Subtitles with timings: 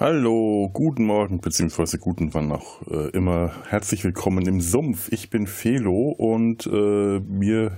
[0.00, 3.52] Hallo, guten Morgen beziehungsweise guten wann auch äh, immer.
[3.68, 5.12] Herzlich willkommen im Sumpf.
[5.12, 7.72] Ich bin Felo und äh, mir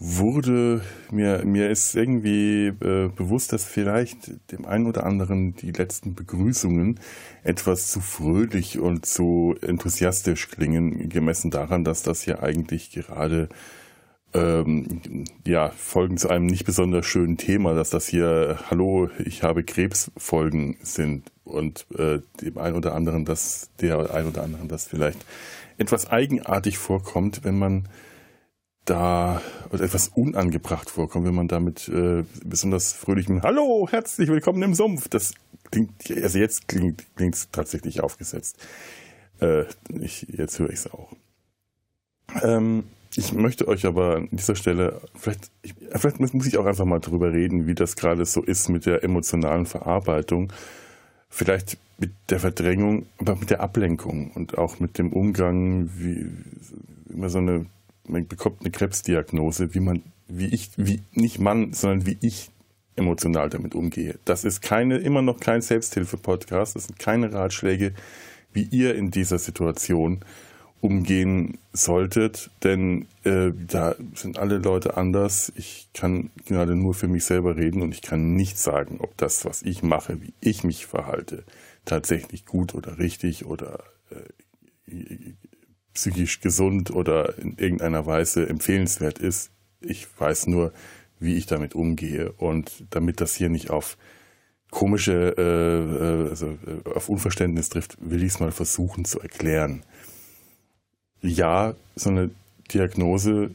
[0.00, 0.80] wurde
[1.12, 6.98] mir mir ist irgendwie äh, bewusst, dass vielleicht dem einen oder anderen die letzten Begrüßungen
[7.44, 13.48] etwas zu fröhlich und zu enthusiastisch klingen, gemessen daran, dass das hier eigentlich gerade
[14.34, 19.64] ähm, ja, Folgen zu einem nicht besonders schönen Thema, dass das hier Hallo, ich habe
[19.64, 24.86] Krebs Folgen sind und äh, dem einen oder anderen, dass der ein oder anderen das
[24.86, 25.24] vielleicht
[25.78, 27.88] etwas eigenartig vorkommt, wenn man
[28.84, 34.74] da oder etwas unangebracht vorkommt, wenn man damit äh, besonders fröhlichem Hallo, herzlich willkommen im
[34.74, 35.08] Sumpf.
[35.08, 35.34] Das
[35.70, 38.58] klingt, also jetzt klingt es tatsächlich aufgesetzt.
[39.40, 39.64] Äh,
[40.00, 41.12] ich, jetzt höre ich es auch.
[42.42, 42.84] Ähm,
[43.16, 47.00] ich möchte euch aber an dieser Stelle, vielleicht, ich, vielleicht muss ich auch einfach mal
[47.00, 50.52] drüber reden, wie das gerade so ist mit der emotionalen Verarbeitung.
[51.28, 56.26] Vielleicht mit der Verdrängung, aber mit der Ablenkung und auch mit dem Umgang, wie
[57.12, 57.66] immer so eine,
[58.06, 62.50] man bekommt eine Krebsdiagnose, wie man, wie ich, wie nicht man, sondern wie ich
[62.96, 64.18] emotional damit umgehe.
[64.24, 67.92] Das ist keine, immer noch kein Selbsthilfe-Podcast, das sind keine Ratschläge,
[68.52, 70.20] wie ihr in dieser Situation
[70.80, 75.52] umgehen solltet, denn äh, da sind alle Leute anders.
[75.54, 79.44] Ich kann gerade nur für mich selber reden und ich kann nicht sagen, ob das,
[79.44, 81.44] was ich mache, wie ich mich verhalte,
[81.84, 85.34] tatsächlich gut oder richtig oder äh,
[85.92, 89.50] psychisch gesund oder in irgendeiner Weise empfehlenswert ist.
[89.80, 90.72] Ich weiß nur,
[91.18, 93.98] wie ich damit umgehe und damit das hier nicht auf
[94.70, 99.84] komische, äh, äh also äh, auf Unverständnis trifft, will ich es mal versuchen zu erklären
[101.22, 102.30] ja, so eine
[102.72, 103.50] Diagnose,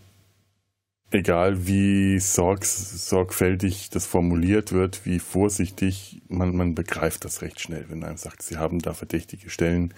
[1.11, 7.86] egal wie sorg, sorgfältig das formuliert wird, wie vorsichtig, man, man begreift das recht schnell,
[7.89, 9.93] wenn einem sagt, sie haben da verdächtige Stellen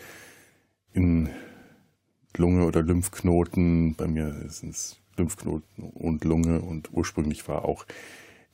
[0.93, 1.29] in
[2.35, 3.95] Lunge oder Lymphknoten.
[3.95, 7.85] Bei mir sind es Lymphknoten und Lunge und ursprünglich war auch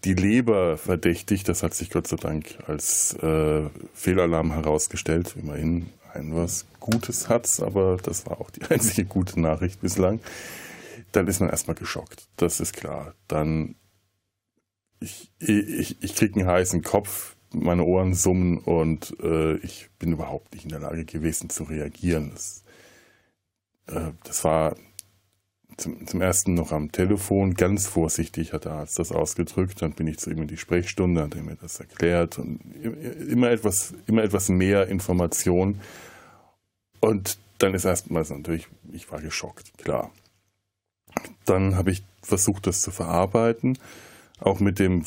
[0.03, 1.43] die Leber verdächtig.
[1.43, 5.35] Das hat sich Gott sei Dank als äh, Fehlalarm herausgestellt.
[5.39, 10.19] Immerhin ein was Gutes hat, aber das war auch die einzige gute Nachricht bislang.
[11.11, 12.27] Dann ist man erstmal geschockt.
[12.37, 13.13] Das ist klar.
[13.27, 13.75] Dann
[14.99, 20.53] ich, ich, ich kriege einen heißen Kopf, meine Ohren summen und äh, ich bin überhaupt
[20.53, 22.31] nicht in der Lage gewesen zu reagieren.
[22.33, 22.63] Das,
[23.87, 24.75] äh, das war
[25.77, 30.07] zum, zum ersten noch am Telefon, ganz vorsichtig hat der Arzt das ausgedrückt, dann bin
[30.07, 32.59] ich zu ihm in die Sprechstunde, hat er mir das erklärt und
[33.27, 35.81] immer etwas, immer etwas mehr Information.
[36.99, 40.11] Und dann ist erstmals natürlich, ich war geschockt, klar.
[41.45, 43.77] Dann habe ich versucht, das zu verarbeiten
[44.39, 45.03] auch mit dem,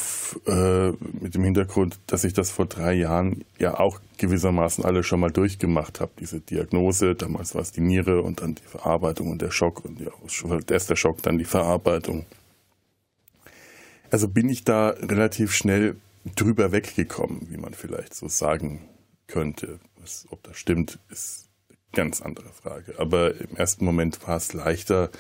[0.47, 5.21] äh, mit dem Hintergrund, dass ich das vor drei Jahren ja auch gewissermaßen alle schon
[5.21, 6.13] mal durchgemacht habe.
[6.19, 10.01] Diese Diagnose, damals war es die Niere und dann die Verarbeitung und der Schock und
[10.01, 10.11] ja,
[10.71, 12.25] erst der Schock, dann die Verarbeitung.
[14.11, 15.97] Also bin ich da relativ schnell
[16.35, 18.89] drüber weggekommen, wie man vielleicht so sagen
[19.27, 19.81] könnte.
[20.01, 22.95] Was, ob das stimmt, ist eine ganz andere Frage.
[22.99, 25.11] Aber im ersten Moment war es leichter,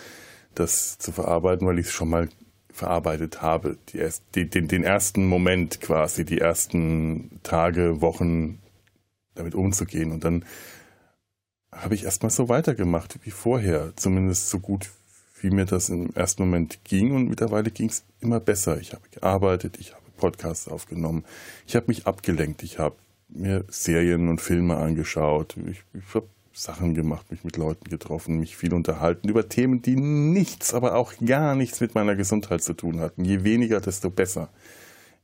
[0.54, 2.28] das zu verarbeiten, weil ich es schon mal
[2.76, 3.78] verarbeitet habe.
[3.88, 8.58] Die erst, die, den, den ersten Moment quasi, die ersten Tage, Wochen
[9.34, 10.12] damit umzugehen.
[10.12, 10.44] Und dann
[11.72, 13.92] habe ich erstmal so weitergemacht wie vorher.
[13.96, 14.90] Zumindest so gut,
[15.40, 17.12] wie mir das im ersten Moment ging.
[17.12, 18.78] Und mittlerweile ging es immer besser.
[18.78, 21.24] Ich habe gearbeitet, ich habe Podcasts aufgenommen,
[21.66, 22.96] ich habe mich abgelenkt, ich habe
[23.28, 28.56] mir Serien und Filme angeschaut, ich, ich habe Sachen gemacht, mich mit Leuten getroffen, mich
[28.56, 33.00] viel unterhalten über Themen, die nichts, aber auch gar nichts mit meiner Gesundheit zu tun
[33.00, 33.26] hatten.
[33.26, 34.48] Je weniger, desto besser.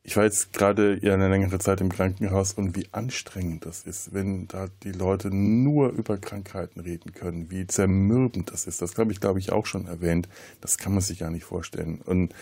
[0.05, 4.47] Ich war jetzt gerade eine längere Zeit im Krankenhaus und wie anstrengend das ist, wenn
[4.47, 8.83] da die Leute nur über Krankheiten reden können, wie zermürbend das ist.
[8.83, 10.29] Das habe ich, glaube ich, auch schon erwähnt.
[10.61, 12.03] Das kann man sich gar nicht vorstellen.
[12.05, 12.35] Und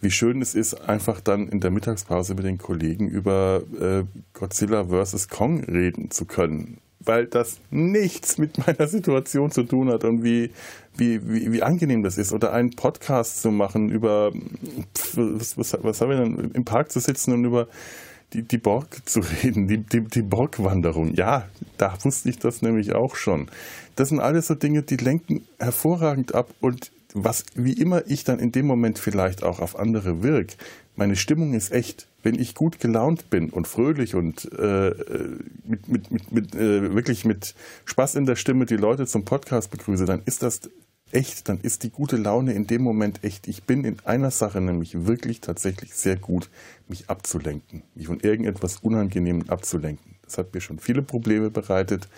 [0.00, 4.04] wie schön es ist, einfach dann in der Mittagspause mit den Kollegen über äh,
[4.34, 5.28] Godzilla vs.
[5.28, 10.50] Kong reden zu können weil das nichts mit meiner Situation zu tun hat und wie,
[10.96, 12.32] wie, wie, wie angenehm das ist.
[12.32, 14.32] Oder einen Podcast zu machen über,
[15.14, 17.68] was, was, was haben wir denn, im Park zu sitzen und über
[18.32, 21.14] die, die Borg zu reden, die, die, die Borgwanderung.
[21.14, 21.48] Ja,
[21.78, 23.48] da wusste ich das nämlich auch schon.
[23.94, 28.38] Das sind alles so Dinge, die lenken hervorragend ab und was, wie immer ich dann
[28.40, 30.56] in dem Moment vielleicht auch auf andere wirke,
[30.96, 32.08] meine Stimmung ist echt.
[32.22, 34.92] Wenn ich gut gelaunt bin und fröhlich und äh,
[35.64, 37.54] mit, mit, mit, mit äh, wirklich mit
[37.84, 40.62] Spaß in der Stimme die Leute zum Podcast begrüße, dann ist das
[41.12, 43.46] echt, dann ist die gute Laune in dem Moment echt.
[43.46, 46.50] Ich bin in einer Sache nämlich wirklich tatsächlich sehr gut,
[46.88, 50.16] mich abzulenken, mich von irgendetwas Unangenehmem abzulenken.
[50.24, 52.08] Das hat mir schon viele Probleme bereitet,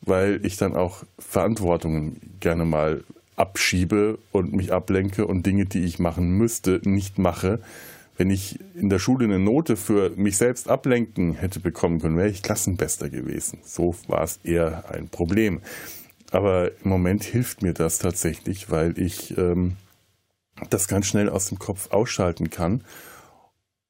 [0.00, 3.02] weil ich dann auch Verantwortungen gerne mal
[3.36, 7.60] abschiebe und mich ablenke und Dinge, die ich machen müsste, nicht mache.
[8.16, 12.28] Wenn ich in der Schule eine Note für mich selbst ablenken hätte bekommen können, wäre
[12.28, 13.58] ich Klassenbester gewesen.
[13.64, 15.60] So war es eher ein Problem.
[16.30, 19.76] Aber im Moment hilft mir das tatsächlich, weil ich ähm,
[20.70, 22.82] das ganz schnell aus dem Kopf ausschalten kann.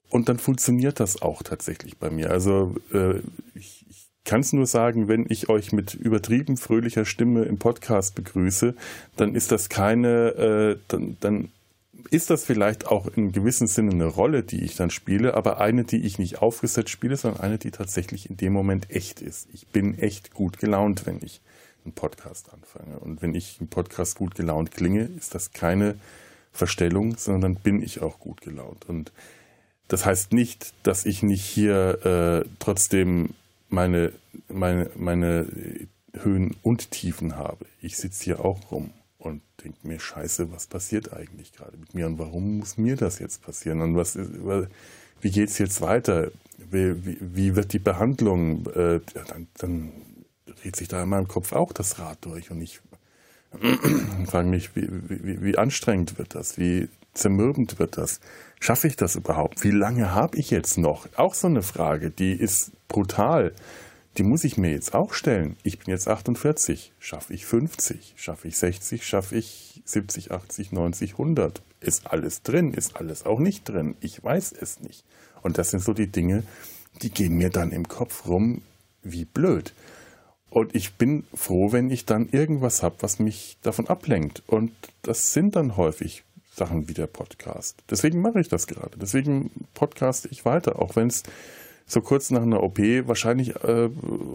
[0.08, 2.31] Und dann funktioniert das auch tatsächlich bei mir.
[2.31, 3.20] Also äh,
[3.55, 8.15] ich, ich kann es nur sagen, wenn ich euch mit übertrieben fröhlicher Stimme im Podcast
[8.15, 8.75] begrüße,
[9.17, 11.49] dann ist das keine, äh, dann, dann
[12.11, 15.85] ist das vielleicht auch in gewissem Sinne eine Rolle, die ich dann spiele, aber eine,
[15.85, 19.49] die ich nicht aufgesetzt spiele, sondern eine, die tatsächlich in dem Moment echt ist.
[19.53, 21.41] Ich bin echt gut gelaunt, wenn ich
[21.85, 22.99] einen Podcast anfange.
[22.99, 25.97] Und wenn ich im Podcast gut gelaunt klinge, ist das keine
[26.53, 28.88] Verstellung, sondern bin ich auch gut gelaunt.
[28.88, 29.12] Und
[29.88, 33.31] das heißt nicht, dass ich nicht hier äh, trotzdem
[33.75, 34.12] meine,
[34.49, 35.47] meine, meine
[36.15, 37.67] Höhen und Tiefen habe.
[37.81, 42.06] Ich sitze hier auch rum und denke mir, scheiße, was passiert eigentlich gerade mit mir
[42.06, 44.31] und warum muss mir das jetzt passieren und was ist,
[45.21, 46.31] wie geht es jetzt weiter?
[46.71, 48.67] Wie, wie, wie, wird die Behandlung?
[48.75, 49.93] Äh, dann, dann
[50.47, 52.81] dreht sich da in meinem Kopf auch das Rad durch und ich
[54.26, 56.59] frage mich, wie, wie, wie anstrengend wird das?
[56.59, 58.21] Wie zermürbend wird das?
[58.61, 59.65] Schaffe ich das überhaupt?
[59.65, 61.06] Wie lange habe ich jetzt noch?
[61.17, 63.53] Auch so eine Frage, die ist brutal.
[64.17, 65.57] Die muss ich mir jetzt auch stellen.
[65.65, 66.93] Ich bin jetzt 48.
[67.01, 68.15] Schaffe ich 50?
[68.17, 69.05] Schaffe ich 60?
[69.05, 71.63] Schaffe ich 70, 80, 90, 100?
[71.81, 72.73] Ist alles drin?
[72.73, 73.97] Ist alles auch nicht drin?
[74.01, 75.05] Ich weiß es nicht.
[75.43, 76.45] Und das sind so die Dinge,
[77.03, 78.63] die gehen mir dann im Kopf rum
[79.03, 79.75] wie blöd.
[80.49, 84.45] Und ich bin froh, wenn ich dann irgendwas habe, was mich davon ablenkt.
[84.47, 84.71] Und
[85.03, 86.23] das sind dann häufig
[86.55, 87.83] Sachen wie der Podcast.
[87.91, 88.97] Deswegen mache ich das gerade.
[88.97, 91.25] Deswegen podcaste ich weiter, auch wenn es
[91.87, 93.91] so kurz nach einer OP, wahrscheinlich, äh,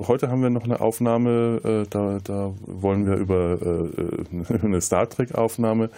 [0.07, 5.10] heute haben wir noch eine Aufnahme, äh, da, da wollen wir über äh, eine Star
[5.10, 5.90] Trek-Aufnahme.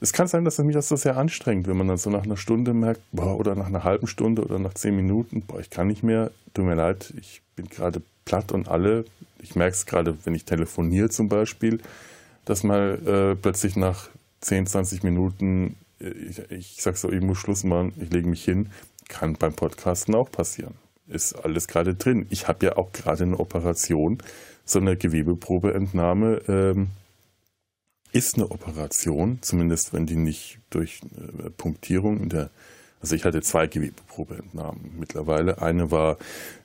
[0.00, 2.36] Es kann sein, dass mich das so sehr anstrengt, wenn man dann so nach einer
[2.36, 5.86] Stunde merkt, boah, oder nach einer halben Stunde oder nach zehn Minuten, boah, ich kann
[5.86, 9.04] nicht mehr, tut mir leid, ich bin gerade platt und alle.
[9.40, 11.80] Ich merke es gerade, wenn ich telefoniere zum Beispiel,
[12.44, 14.08] dass mal äh, plötzlich nach
[14.40, 18.44] 10, 20 Minuten, äh, ich, ich sage so, ich muss Schluss machen, ich lege mich
[18.44, 18.70] hin,
[19.08, 20.74] kann beim Podcasten auch passieren.
[21.06, 22.26] Ist alles gerade drin.
[22.30, 24.18] Ich habe ja auch gerade eine Operation,
[24.64, 26.88] so eine Gewebeprobeentnahme ähm,
[28.12, 32.50] ist eine Operation, zumindest wenn die nicht durch äh, Punktierung in der,
[33.00, 35.60] also ich hatte zwei Gewebeprobeentnahmen mittlerweile.
[35.60, 36.16] Eine war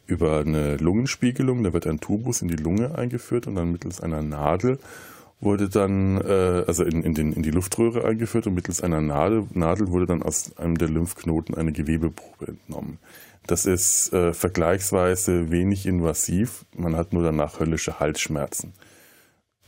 [0.05, 4.21] über eine Lungenspiegelung, da wird ein Tubus in die Lunge eingeführt und dann mittels einer
[4.21, 4.79] Nadel
[5.41, 9.47] wurde dann, äh, also in, in, den, in die Luftröhre eingeführt und mittels einer Nadel,
[9.53, 12.99] Nadel wurde dann aus einem der Lymphknoten eine Gewebeprobe entnommen.
[13.47, 18.73] Das ist äh, vergleichsweise wenig invasiv, man hat nur danach höllische Halsschmerzen.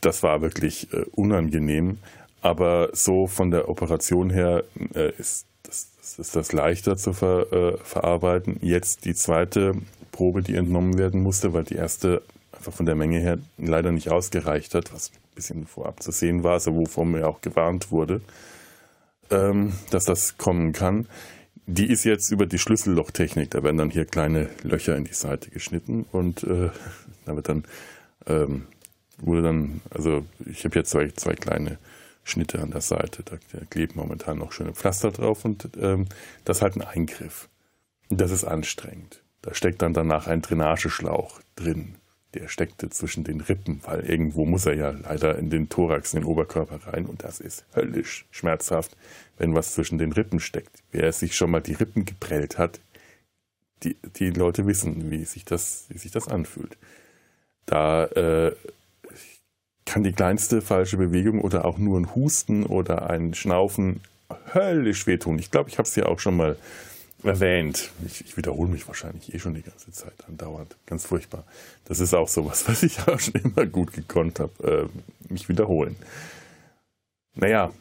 [0.00, 1.98] Das war wirklich äh, unangenehm,
[2.42, 4.64] aber so von der Operation her
[4.94, 5.88] äh, ist, das,
[6.18, 8.58] ist das leichter zu ver, äh, verarbeiten.
[8.60, 9.74] Jetzt die zweite
[10.10, 12.22] Probe, die entnommen werden musste, weil die erste
[12.52, 16.52] einfach von der Menge her leider nicht ausgereicht hat, was bisschen vorab zu sehen war,
[16.52, 18.20] also wovon mir auch gewarnt wurde,
[19.30, 21.06] ähm, dass das kommen kann.
[21.66, 25.50] Die ist jetzt über die Schlüssellochtechnik, da werden dann hier kleine Löcher in die Seite
[25.50, 26.70] geschnitten und äh,
[27.24, 27.64] da wird dann,
[28.26, 28.66] ähm,
[29.18, 31.78] wurde dann, also ich habe jetzt zwei, zwei kleine
[32.24, 33.36] Schnitte an der Seite, da
[33.70, 36.06] kleben momentan noch schöne Pflaster drauf und ähm,
[36.44, 37.48] das ist halt ein Eingriff.
[38.10, 39.22] Das ist anstrengend.
[39.40, 41.96] Da steckt dann danach ein Drainageschlauch drin
[42.34, 46.20] der steckte zwischen den Rippen, weil irgendwo muss er ja leider in den Thorax, in
[46.20, 48.96] den Oberkörper rein und das ist höllisch schmerzhaft,
[49.38, 50.82] wenn was zwischen den Rippen steckt.
[50.90, 52.80] Wer sich schon mal die Rippen geprellt hat,
[53.82, 56.76] die, die Leute wissen, wie sich das, wie sich das anfühlt.
[57.66, 58.54] Da äh,
[59.84, 64.00] kann die kleinste falsche Bewegung oder auch nur ein Husten oder ein Schnaufen
[64.54, 65.38] höllisch wehtun.
[65.38, 66.56] Ich glaube, ich habe es ja auch schon mal
[67.24, 67.90] erwähnt.
[68.06, 70.76] Ich, ich, wiederhole mich wahrscheinlich eh schon die ganze Zeit andauernd.
[70.86, 71.44] Ganz furchtbar.
[71.84, 75.96] Das ist auch sowas, was ich auch schon immer gut gekonnt habe, äh, mich wiederholen.
[77.34, 77.72] Naja,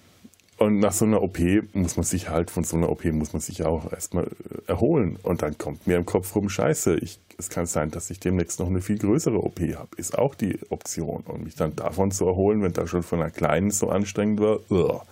[0.61, 1.39] und nach so einer OP
[1.73, 5.17] muss man sich halt, von so einer OP muss man sich auch erstmal äh, erholen.
[5.23, 8.59] Und dann kommt mir im Kopf rum, scheiße, ich, es kann sein, dass ich demnächst
[8.59, 9.89] noch eine viel größere OP habe.
[9.97, 11.23] Ist auch die Option.
[11.23, 14.59] Und mich dann davon zu erholen, wenn das schon von einer kleinen so anstrengend war,
[14.69, 15.03] uah.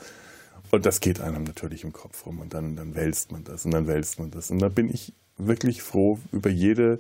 [0.72, 3.72] Und das geht einem natürlich im Kopf rum und dann, dann wälzt man das und
[3.72, 4.52] dann wälzt man das.
[4.52, 7.00] Und da bin ich wirklich froh über jede,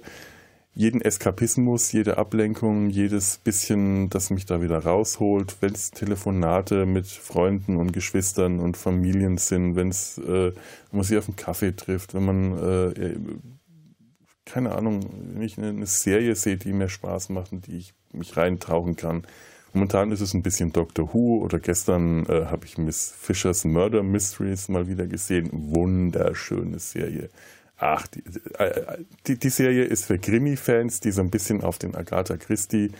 [0.73, 7.07] jeden Eskapismus, jede Ablenkung, jedes bisschen, das mich da wieder rausholt, wenn es Telefonate mit
[7.07, 10.51] Freunden und Geschwistern und Familien sind, wenn es äh,
[10.91, 13.15] man sich auf einen Kaffee trifft, wenn man äh,
[14.45, 15.01] keine Ahnung,
[15.33, 18.95] wenn ich eine, eine Serie sehe, die mir Spaß macht und die ich mich reintauchen
[18.95, 19.23] kann.
[19.73, 24.03] Momentan ist es ein bisschen Doctor Who oder gestern äh, habe ich Miss Fishers Murder
[24.03, 25.49] Mysteries mal wieder gesehen.
[25.51, 27.29] Wunderschöne Serie.
[27.77, 28.23] Ach, die,
[28.57, 28.97] äh,
[29.27, 32.91] die, die Serie ist für Grimmy-Fans, die so ein bisschen auf den Agatha Christie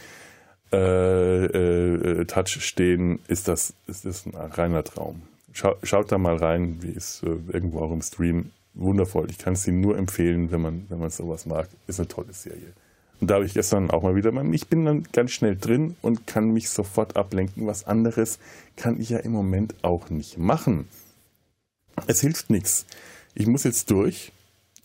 [0.72, 5.24] äh, äh, Touch stehen, ist das, ist das ein reiner Traum.
[5.52, 8.52] Schau, schaut da mal rein, wie es äh, irgendwo auch im Stream.
[8.76, 9.30] Wundervoll.
[9.32, 11.68] Ich kann es Ihnen nur empfehlen, wenn man, wenn man sowas mag.
[11.88, 12.72] Ist eine tolle Serie.
[13.20, 16.26] Und da habe ich gestern auch mal wieder, ich bin dann ganz schnell drin und
[16.26, 17.68] kann mich sofort ablenken.
[17.68, 18.40] Was anderes
[18.78, 20.88] kann ich ja im Moment auch nicht machen.
[22.08, 22.86] Es hilft nichts.
[23.36, 24.32] Ich muss jetzt durch.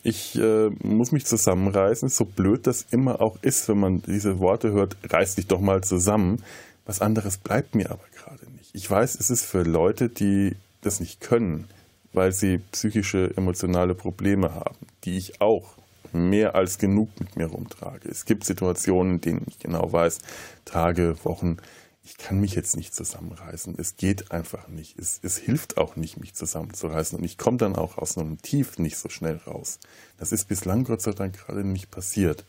[0.02, 4.72] Ich äh, muss mich zusammenreißen, so blöd das immer auch ist, wenn man diese Worte
[4.72, 6.42] hört, reiß dich doch mal zusammen.
[6.84, 8.70] Was anderes bleibt mir aber gerade nicht.
[8.74, 11.68] Ich weiß, es ist für Leute, die das nicht können,
[12.12, 15.76] weil sie psychische, emotionale Probleme haben, die ich auch
[16.14, 18.08] mehr als genug mit mir rumtrage.
[18.08, 20.20] Es gibt Situationen, in denen ich genau weiß,
[20.64, 21.58] Tage, Wochen,
[22.04, 23.76] ich kann mich jetzt nicht zusammenreißen.
[23.78, 24.98] Es geht einfach nicht.
[24.98, 27.18] Es, es hilft auch nicht, mich zusammenzureißen.
[27.18, 29.78] Und ich komme dann auch aus einem Tief nicht so schnell raus.
[30.18, 32.44] Das ist bislang Gott sei Dank gerade nicht passiert.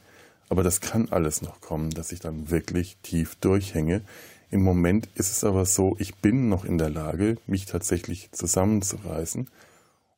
[0.50, 4.02] Aber das kann alles noch kommen, dass ich dann wirklich tief durchhänge.
[4.52, 9.50] Im Moment ist es aber so, ich bin noch in der Lage, mich tatsächlich zusammenzureißen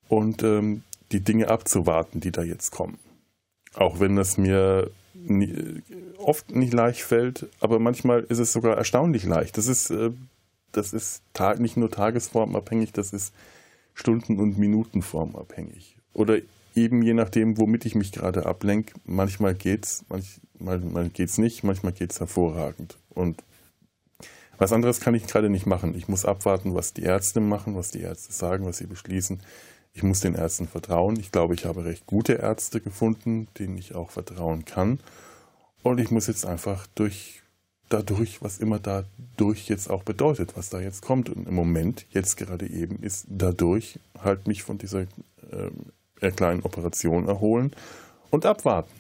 [0.10, 2.98] und ähm, die Dinge abzuwarten, die da jetzt kommen.
[3.78, 5.84] Auch wenn es mir nie,
[6.18, 9.58] oft nicht leicht fällt, aber manchmal ist es sogar erstaunlich leicht.
[9.58, 10.12] Das ist, äh,
[10.72, 11.22] das ist
[11.60, 13.34] nicht nur tagesformabhängig, das ist
[13.94, 15.98] Stunden- und Minutenformabhängig.
[16.14, 16.40] Oder
[16.76, 18.94] eben je nachdem, womit ich mich gerade ablenke.
[19.06, 20.06] Manchmal geht's,
[20.60, 22.98] manchmal geht's nicht, manchmal geht's hervorragend.
[23.10, 23.44] Und
[24.58, 25.96] was anderes kann ich gerade nicht machen.
[25.96, 29.40] Ich muss abwarten, was die Ärzte machen, was die Ärzte sagen, was sie beschließen.
[29.98, 31.20] Ich muss den Ärzten vertrauen.
[31.20, 35.00] Ich glaube, ich habe recht gute Ärzte gefunden, denen ich auch vertrauen kann.
[35.82, 37.42] Und ich muss jetzt einfach durch
[37.90, 41.30] dadurch, was immer dadurch jetzt auch bedeutet, was da jetzt kommt.
[41.30, 45.08] Und im Moment, jetzt gerade eben, ist dadurch halt mich von dieser
[46.22, 47.72] äh, kleinen Operation erholen
[48.30, 48.92] und abwarten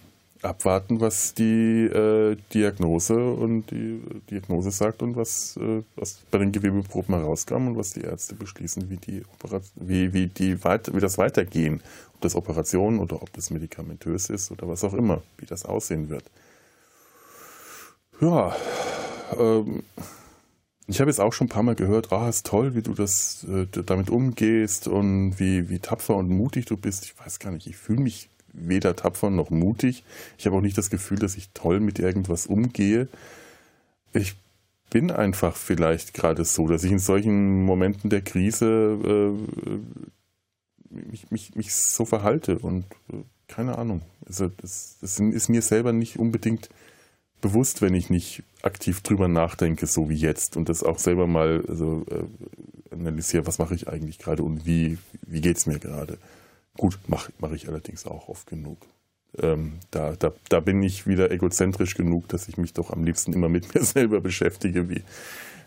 [0.47, 6.51] abwarten, was die äh, Diagnose und die Diagnose sagt und was, äh, was bei den
[6.51, 9.23] Gewebeproben herauskam und was die Ärzte beschließen, wie, die
[9.75, 11.81] wie, wie, die weit wie das weitergehen.
[12.15, 16.09] Ob das Operationen oder ob das medikamentös ist oder was auch immer, wie das aussehen
[16.09, 16.23] wird.
[18.19, 18.55] Ja,
[19.37, 19.83] ähm,
[20.87, 23.43] ich habe jetzt auch schon ein paar Mal gehört, ah, ist toll, wie du das
[23.43, 27.03] äh, damit umgehst und wie, wie tapfer und mutig du bist.
[27.03, 30.03] Ich weiß gar nicht, ich fühle mich weder tapfer noch mutig.
[30.37, 33.07] Ich habe auch nicht das Gefühl, dass ich toll mit irgendwas umgehe.
[34.13, 34.35] Ich
[34.89, 39.79] bin einfach vielleicht gerade so, dass ich in solchen Momenten der Krise äh,
[40.89, 44.01] mich, mich, mich so verhalte und äh, keine Ahnung.
[44.25, 46.69] Also das, das ist mir selber nicht unbedingt
[47.41, 51.63] bewusst, wenn ich nicht aktiv drüber nachdenke, so wie jetzt und das auch selber mal
[51.67, 56.17] also, äh, analysiere, was mache ich eigentlich gerade und wie, wie geht es mir gerade.
[56.77, 58.77] Gut, mache mach ich allerdings auch oft genug.
[59.37, 63.33] Ähm, da, da, da bin ich wieder egozentrisch genug, dass ich mich doch am liebsten
[63.33, 65.03] immer mit mir selber beschäftige, wie,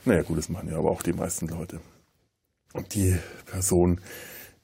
[0.05, 1.81] naja gut, das machen ja aber auch die meisten Leute.
[2.73, 4.01] Und die Person,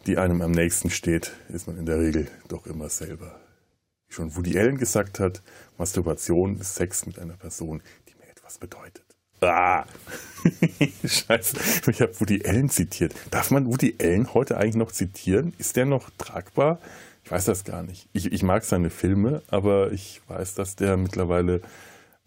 [0.07, 3.41] die einem am nächsten steht, ist man in der Regel doch immer selber.
[4.07, 5.43] Wie schon Woody Allen gesagt hat,
[5.79, 9.06] Masturbation ist Sex mit einer Person, die mir etwas bedeutet.
[9.47, 9.87] Ah!
[11.05, 13.15] Scheiße, ich habe Woody Allen zitiert.
[13.31, 15.55] Darf man Woody Allen heute eigentlich noch zitieren?
[15.59, 16.79] Ist der noch tragbar?
[17.25, 18.07] Ich weiß das gar nicht.
[18.13, 21.61] Ich, ich mag seine Filme, aber ich weiß, dass der mittlerweile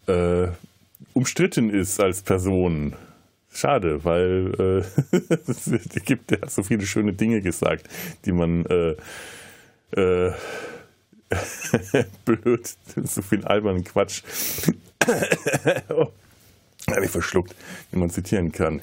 [0.06, 0.48] äh,
[1.14, 2.94] umstritten ist als Person.
[3.52, 5.16] Schade, weil äh,
[5.50, 5.70] es
[6.04, 7.88] gibt, der hat so viele schöne Dinge gesagt,
[8.24, 8.96] die man äh,
[9.98, 10.32] äh,
[12.24, 12.68] blöd,
[13.04, 14.22] so viel albernen Quatsch.
[15.88, 16.08] oh
[16.88, 17.54] habe ich verschluckt,
[17.90, 18.80] wie man zitieren kann.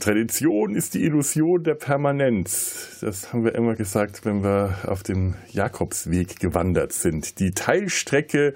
[0.00, 2.98] Tradition ist die Illusion der Permanenz.
[3.00, 7.38] Das haben wir immer gesagt, wenn wir auf dem Jakobsweg gewandert sind.
[7.38, 8.54] Die Teilstrecke,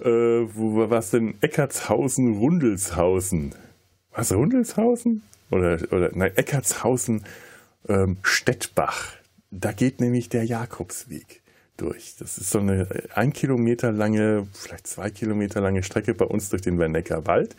[0.00, 3.54] äh, wo was denn Eckartshausen, Rundelshausen.
[4.12, 5.22] Was Rundelshausen?
[5.50, 7.24] Oder, oder nein, Eckartshausen,
[7.88, 9.12] ähm, Stettbach.
[9.50, 11.39] Da geht nämlich der Jakobsweg
[11.80, 12.16] durch.
[12.18, 16.62] Das ist so eine ein Kilometer lange, vielleicht zwei Kilometer lange Strecke bei uns durch
[16.62, 17.56] den Wernecker Wald.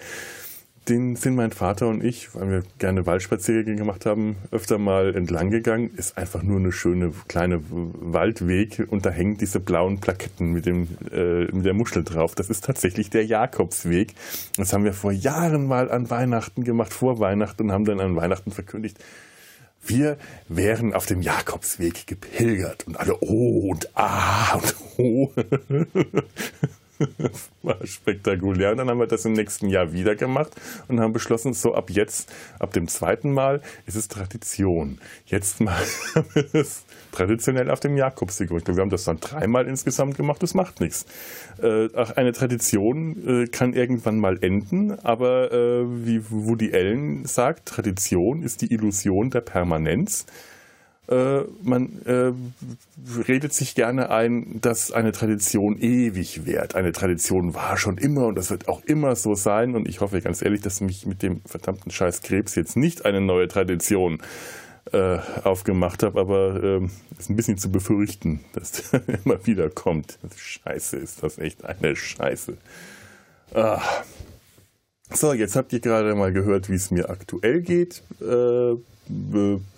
[0.89, 5.51] Den sind mein Vater und ich, weil wir gerne Waldspaziergänge gemacht haben, öfter mal entlang
[5.51, 5.91] gegangen.
[5.95, 10.87] Ist einfach nur eine schöne kleine Waldweg und da hängen diese blauen Plaketten mit, dem,
[11.11, 12.33] äh, mit der Muschel drauf.
[12.33, 14.15] Das ist tatsächlich der Jakobsweg.
[14.57, 18.15] Das haben wir vor Jahren mal an Weihnachten gemacht, vor Weihnachten und haben dann an
[18.15, 18.97] Weihnachten verkündigt,
[19.83, 25.31] wir wären auf dem Jakobsweg gepilgert und alle oh und ah und oh.
[27.17, 28.71] Das war spektakulär.
[28.71, 30.51] Und dann haben wir das im nächsten Jahr wieder gemacht
[30.87, 34.99] und haben beschlossen, so ab jetzt, ab dem zweiten Mal ist es Tradition.
[35.25, 35.75] Jetzt wir
[36.53, 38.51] es traditionell auf dem Jakobsweg.
[38.51, 41.05] Wir haben das dann dreimal insgesamt gemacht, das macht nichts.
[41.61, 48.43] Äh, eine Tradition äh, kann irgendwann mal enden, aber äh, wie Woody Allen sagt, Tradition
[48.43, 50.25] ist die Illusion der Permanenz.
[51.07, 52.31] Äh, man äh,
[53.27, 56.75] redet sich gerne ein, dass eine Tradition ewig währt.
[56.75, 59.75] Eine Tradition war schon immer und das wird auch immer so sein.
[59.75, 63.19] Und ich hoffe ganz ehrlich, dass mich mit dem verdammten Scheiß Krebs jetzt nicht eine
[63.19, 64.21] neue Tradition
[64.91, 70.17] äh, aufgemacht habe, aber äh, ist ein bisschen zu befürchten, dass der immer wieder kommt.
[70.35, 72.57] Scheiße, ist das echt eine Scheiße.
[73.53, 73.81] Ah.
[75.13, 78.01] So, jetzt habt ihr gerade mal gehört, wie es mir aktuell geht.
[78.21, 78.75] Äh,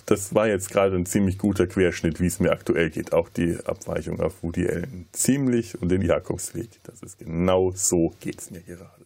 [0.06, 3.14] das war jetzt gerade ein ziemlich guter Querschnitt, wie es mir aktuell geht.
[3.14, 5.08] Auch die Abweichung auf Woody Allen.
[5.12, 6.70] Ziemlich und den Jakobsweg.
[6.84, 9.06] Das ist genau so geht es mir gerade.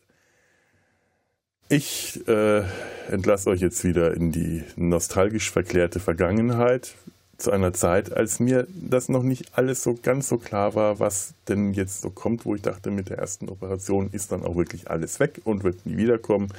[1.70, 2.64] Ich äh,
[3.12, 6.96] entlasse euch jetzt wieder in die nostalgisch verklärte Vergangenheit
[7.38, 11.34] zu einer Zeit, als mir das noch nicht alles so ganz so klar war, was
[11.48, 14.90] denn jetzt so kommt, wo ich dachte, mit der ersten Operation ist dann auch wirklich
[14.90, 16.50] alles weg und wird nie wiederkommen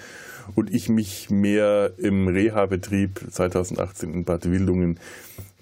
[0.54, 5.00] und ich mich mehr im Reha-Betrieb 2018 in Bad Wildungen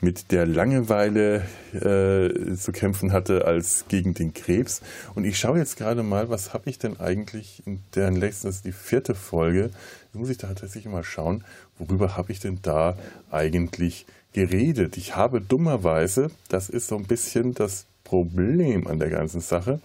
[0.03, 4.83] mit der Langeweile äh, zu kämpfen hatte als gegen den Krebs.
[5.15, 8.57] Und ich schaue jetzt gerade mal, was habe ich denn eigentlich in der letzten, das
[8.57, 9.71] ist die vierte Folge,
[10.13, 11.45] muss ich da tatsächlich mal schauen,
[11.79, 12.97] worüber habe ich denn da
[13.31, 14.07] eigentlich
[14.37, 14.99] geredet.
[14.99, 19.81] Ich habe dummerweise, das ist so ein bisschen das Problem an der ganzen Sache,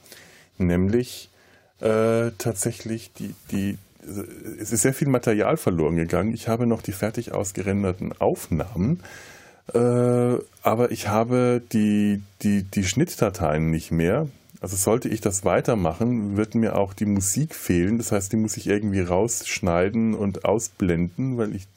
[0.58, 1.30] nämlich
[1.80, 3.78] äh, tatsächlich die, die,
[4.60, 6.34] es ist sehr viel Material verloren gegangen.
[6.34, 9.00] Ich habe noch die fertig ausgerenderten Aufnahmen,
[9.74, 9.78] äh,
[10.64, 14.28] aber ich habe die, die, die Schnittdateien nicht mehr.
[14.60, 17.98] Also sollte ich das weitermachen, wird mir auch die Musik fehlen.
[17.98, 21.68] Das heißt, die muss ich irgendwie rausschneiden und ausblenden, weil ich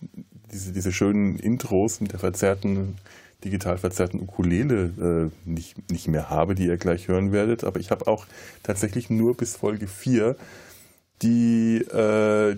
[0.54, 2.96] diese, diese schönen Intros mit der verzerrten,
[3.44, 7.64] digital verzerrten Ukulele äh, nicht, nicht mehr habe, die ihr gleich hören werdet.
[7.64, 8.26] Aber ich habe auch
[8.62, 10.36] tatsächlich nur bis Folge 4
[11.22, 12.56] die, äh,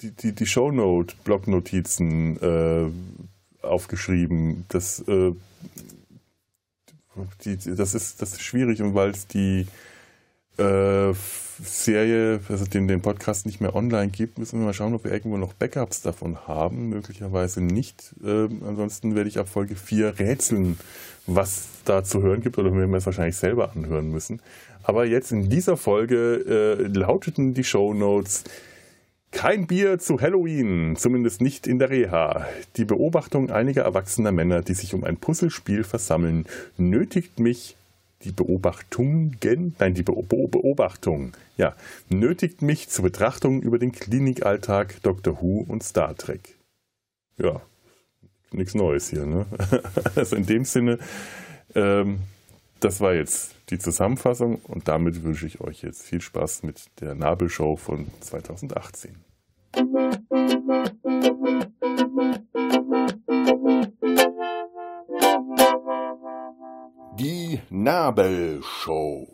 [0.00, 2.86] die, die, die Shownote, Blognotizen äh,
[3.64, 4.64] aufgeschrieben.
[4.68, 5.32] Das, äh,
[7.44, 9.66] die, das, ist, das ist schwierig, weil es die
[10.58, 11.14] äh,
[11.60, 15.12] Serie, also den, den Podcast nicht mehr online gibt, müssen wir mal schauen, ob wir
[15.12, 16.88] irgendwo noch Backups davon haben.
[16.88, 18.14] Möglicherweise nicht.
[18.24, 20.78] Ähm, ansonsten werde ich ab Folge 4 rätseln,
[21.26, 24.40] was da zu hören gibt, oder werden wir es wahrscheinlich selber anhören müssen.
[24.84, 28.44] Aber jetzt in dieser Folge äh, lauteten die Show Notes.
[29.30, 32.46] Kein Bier zu Halloween, zumindest nicht in der Reha.
[32.76, 36.46] Die Beobachtung einiger erwachsener Männer, die sich um ein Puzzlespiel versammeln,
[36.78, 37.76] nötigt mich
[38.24, 39.36] die Beobachtungen,
[39.78, 41.76] nein, die Beobachtung, ja,
[42.08, 45.40] nötigt mich zur Betrachtung über den Klinikalltag Dr.
[45.40, 46.56] Who und Star Trek.
[47.36, 47.60] Ja,
[48.50, 49.46] nichts Neues hier, ne?
[50.16, 50.98] Also in dem Sinne,
[51.74, 52.20] ähm,
[52.80, 57.14] das war jetzt die Zusammenfassung und damit wünsche ich euch jetzt viel Spaß mit der
[57.14, 59.16] Nabelshow von 2018.
[67.18, 69.26] Die Nabelshow.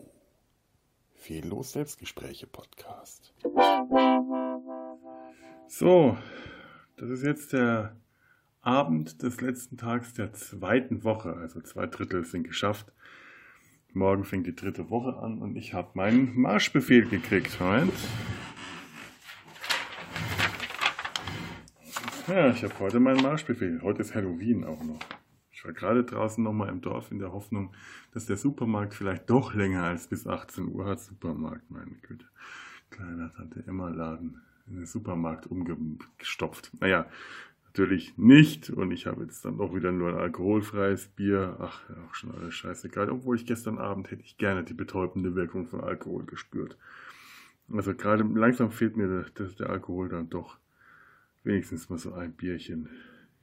[1.16, 3.34] Fehllos Selbstgespräche Podcast.
[5.68, 6.16] So,
[6.96, 7.94] das ist jetzt der
[8.62, 11.34] Abend des letzten Tags der zweiten Woche.
[11.34, 12.90] Also zwei Drittel sind geschafft.
[13.92, 17.60] Morgen fängt die dritte Woche an und ich habe meinen Marschbefehl gekriegt.
[17.60, 17.92] Moment.
[22.28, 23.82] Ja, ich habe heute meinen Marschbefehl.
[23.82, 25.00] Heute ist Halloween auch noch.
[25.64, 27.72] Ich war gerade draußen nochmal im Dorf in der Hoffnung,
[28.12, 31.00] dass der Supermarkt vielleicht doch länger als bis 18 Uhr hat.
[31.00, 32.26] Supermarkt, meine Güte.
[32.90, 36.70] Kleiner Tante Emma Laden in den Supermarkt umgestopft.
[36.80, 37.06] Naja,
[37.64, 38.68] natürlich nicht.
[38.68, 41.56] Und ich habe jetzt dann doch wieder nur ein alkoholfreies Bier.
[41.58, 43.08] Ach, auch schon alles scheißegal.
[43.08, 46.76] Obwohl ich gestern Abend hätte ich gerne die betäubende Wirkung von Alkohol gespürt.
[47.72, 50.58] Also gerade langsam fehlt mir der, der Alkohol dann doch.
[51.42, 52.90] Wenigstens mal so ein Bierchen.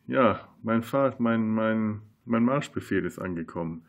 [0.06, 3.84] Ja, mein Fahrt, mein, mein mein Marschbefehl ist angekommen.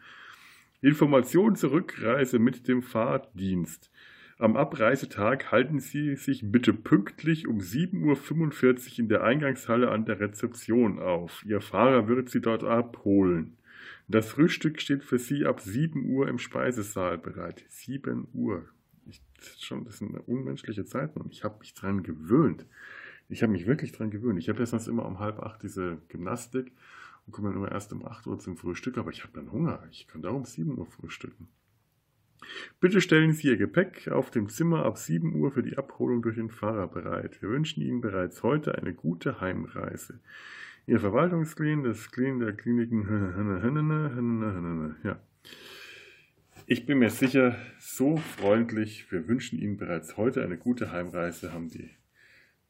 [0.80, 3.90] Information zur Rückreise mit dem Fahrdienst.
[4.38, 10.18] Am Abreisetag halten Sie sich bitte pünktlich um 7.45 Uhr in der Eingangshalle an der
[10.18, 11.44] Rezeption auf.
[11.46, 13.56] Ihr Fahrer wird Sie dort abholen.
[14.08, 17.64] Das Frühstück steht für Sie ab 7 Uhr im Speisesaal bereit.
[17.68, 18.64] 7 Uhr.
[19.06, 22.66] Ich, das, ist schon, das ist eine unmenschliche Zeit und ich habe mich dran gewöhnt.
[23.28, 24.40] Ich habe mich wirklich dran gewöhnt.
[24.40, 26.72] Ich habe ja sonst immer um halb acht diese Gymnastik
[27.26, 29.86] und komme dann immer erst um 8 Uhr zum Frühstück, aber ich habe dann Hunger.
[29.90, 31.48] Ich kann da um 7 Uhr frühstücken.
[32.80, 36.36] Bitte stellen Sie Ihr Gepäck auf dem Zimmer ab 7 Uhr für die Abholung durch
[36.36, 37.40] den Fahrer bereit.
[37.40, 40.20] Wir wünschen Ihnen bereits heute eine gute Heimreise.
[40.86, 43.02] Ihr Verwaltungsklin das Klin der Kliniken.
[45.04, 45.20] Ja.
[46.66, 49.10] Ich bin mir sicher, so freundlich.
[49.10, 51.90] Wir wünschen Ihnen bereits heute eine gute Heimreise, haben die.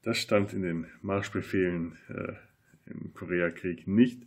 [0.03, 2.33] Das stand in den Marschbefehlen äh,
[2.87, 4.23] im Koreakrieg nicht.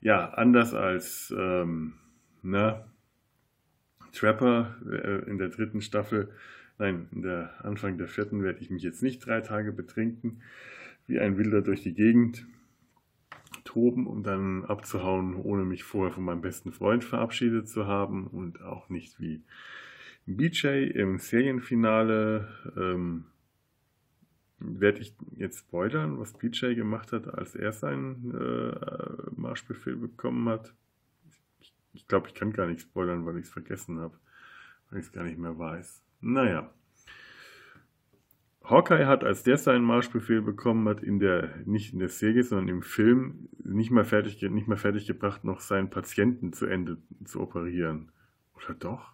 [0.00, 1.94] Ja, anders als ähm,
[2.42, 2.84] na,
[4.12, 6.30] Trapper äh, in der dritten Staffel,
[6.78, 10.42] nein, in der Anfang der vierten werde ich mich jetzt nicht drei Tage betrinken,
[11.06, 12.46] wie ein Wilder durch die Gegend
[13.64, 18.62] toben, um dann abzuhauen, ohne mich vorher von meinem besten Freund verabschiedet zu haben und
[18.62, 19.42] auch nicht wie
[20.26, 22.48] BJ im Serienfinale.
[22.76, 23.24] Ähm,
[24.64, 30.74] werde ich jetzt spoilern, was BJ gemacht hat, als er seinen äh, Marschbefehl bekommen hat?
[31.94, 34.18] Ich glaube, ich kann gar nicht spoilern, weil ich es vergessen habe,
[34.90, 36.02] weil ich es gar nicht mehr weiß.
[36.20, 36.72] Naja.
[38.64, 42.68] Hawkeye hat, als der seinen Marschbefehl bekommen hat, in der, nicht in der Serie, sondern
[42.68, 47.40] im Film, nicht mal fertig, nicht mal fertig gebracht, noch seinen Patienten zu Ende zu
[47.40, 48.12] operieren.
[48.54, 49.12] Oder doch?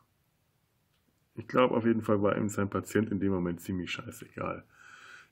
[1.35, 4.65] Ich glaube, auf jeden Fall war ihm sein Patient in dem Moment ziemlich scheißegal.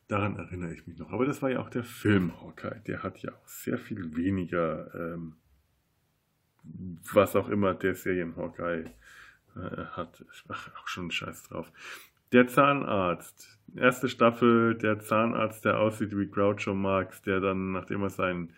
[0.09, 1.11] Daran erinnere ich mich noch.
[1.13, 2.81] Aber das war ja auch der Film Hawkeye.
[2.87, 5.37] Der hat ja auch sehr viel weniger ähm,
[7.13, 8.91] was auch immer der Serien Hawkeye
[9.57, 10.25] äh, hat.
[10.49, 11.73] Ach, auch schon Scheiß drauf.
[12.33, 13.59] Der Zahnarzt.
[13.75, 18.53] Erste Staffel, der Zahnarzt, der aussieht wie Groucho Marx, der dann, nachdem er seinen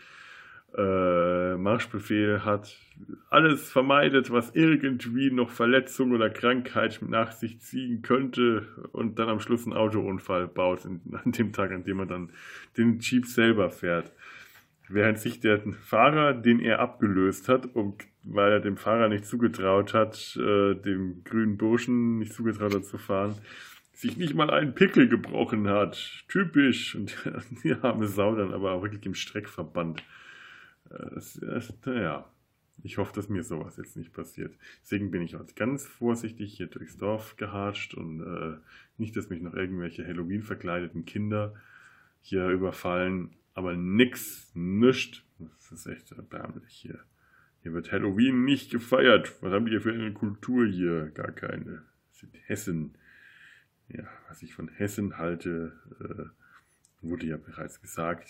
[0.77, 2.77] äh, Marschbefehl hat,
[3.31, 9.41] alles vermeidet, was irgendwie noch Verletzung oder Krankheit nach sich ziehen könnte und dann am
[9.41, 11.01] Schluss einen Autounfall baut, an
[11.33, 12.31] dem Tag, an dem er dann
[12.77, 14.13] den Jeep selber fährt
[14.89, 19.95] während sich der Fahrer, den er abgelöst hat, und weil er dem Fahrer nicht zugetraut
[19.95, 23.37] hat, äh, dem grünen Burschen nicht zugetraut hat zu fahren,
[23.93, 26.25] sich nicht mal einen Pickel gebrochen hat.
[26.29, 26.95] Typisch.
[26.95, 27.17] Und
[27.65, 30.03] die arme Sau dann aber auch wirklich im Streckverband.
[30.03, 30.27] Das, das,
[31.85, 32.31] naja,
[32.83, 34.57] ich hoffe, dass mir sowas jetzt nicht passiert.
[34.83, 38.57] Deswegen bin ich heute ganz vorsichtig hier durchs Dorf gehatscht und äh,
[38.99, 41.55] nicht, dass mich noch irgendwelche Halloween verkleideten Kinder
[42.21, 45.25] hier überfallen aber nix, nischt.
[45.41, 47.01] Das ist echt erbärmlich hier.
[47.63, 49.35] Hier wird Halloween nicht gefeiert.
[49.43, 51.11] Was haben die hier für eine Kultur hier?
[51.11, 51.83] Gar keine.
[52.11, 52.95] Das sind Hessen.
[53.89, 58.29] Ja, was ich von Hessen halte, äh, wurde ja bereits gesagt.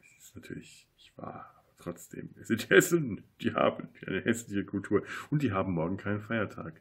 [0.00, 0.86] Es ist natürlich
[1.20, 2.30] wahr, aber trotzdem.
[2.40, 3.22] Es sind Hessen.
[3.40, 5.02] Die haben eine hässliche Kultur.
[5.30, 6.80] Und die haben morgen keinen Feiertag.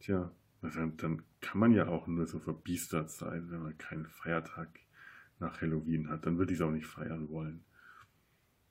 [0.00, 0.30] Tja,
[0.62, 4.68] dann, dann kann man ja auch nur so verbiestert sein, wenn man keinen Feiertag
[5.38, 6.26] nach Halloween hat.
[6.26, 7.64] Dann würde ich es auch nicht feiern wollen.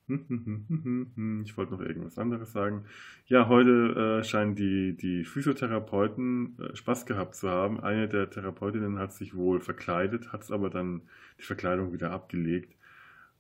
[1.46, 2.86] Ich wollte noch irgendwas anderes sagen.
[3.26, 7.80] Ja, heute äh, scheinen die, die Physiotherapeuten äh, Spaß gehabt zu haben.
[7.80, 11.02] Eine der Therapeutinnen hat sich wohl verkleidet, hat aber dann
[11.40, 12.75] die Verkleidung wieder abgelegt,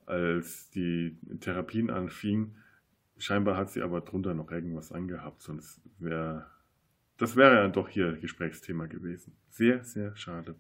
[0.05, 2.57] als die Therapien anfingen.
[3.17, 6.47] Scheinbar hat sie aber drunter noch irgendwas angehabt, sonst wäre
[7.17, 9.33] das wäre ja doch hier Gesprächsthema gewesen.
[9.49, 10.55] Sehr, sehr schade.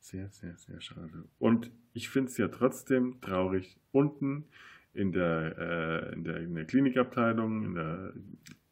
[0.00, 1.24] Sehr, sehr, sehr schade.
[1.38, 3.78] Und ich finde es ja trotzdem traurig.
[3.90, 4.44] Unten
[4.92, 8.12] in der, äh, in der, in der Klinikabteilung, in der,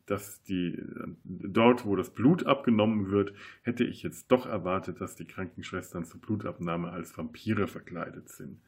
[0.05, 0.81] dass die,
[1.25, 6.21] dort, wo das Blut abgenommen wird, hätte ich jetzt doch erwartet, dass die Krankenschwestern zur
[6.21, 8.61] Blutabnahme als Vampire verkleidet sind.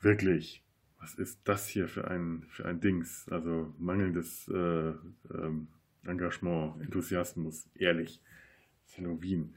[0.00, 0.62] Wirklich.
[0.98, 3.26] Was ist das hier für ein, für ein Dings?
[3.30, 4.92] Also mangelndes äh,
[5.32, 5.68] ähm,
[6.04, 8.20] Engagement, Enthusiasmus, ehrlich.
[8.96, 9.54] Halloween.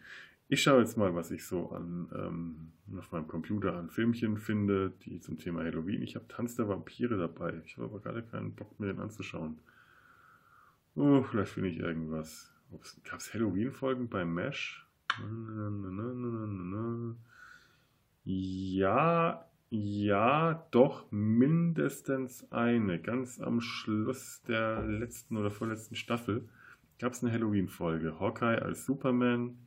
[0.47, 4.91] Ich schaue jetzt mal, was ich so an, ähm, auf meinem Computer an Filmchen finde,
[5.03, 6.01] die zum Thema Halloween.
[6.01, 7.62] Ich habe Tanz der Vampire dabei.
[7.65, 9.60] Ich habe aber gerade keinen Bock, mir den anzuschauen.
[10.95, 12.53] Oh, vielleicht finde ich irgendwas.
[13.03, 14.88] Gab es Halloween-Folgen bei MASH?
[18.25, 23.01] Ja, ja, doch mindestens eine.
[23.01, 26.47] Ganz am Schluss der letzten oder vorletzten Staffel
[26.99, 28.19] gab es eine Halloween-Folge.
[28.19, 29.57] Hawkeye als Superman,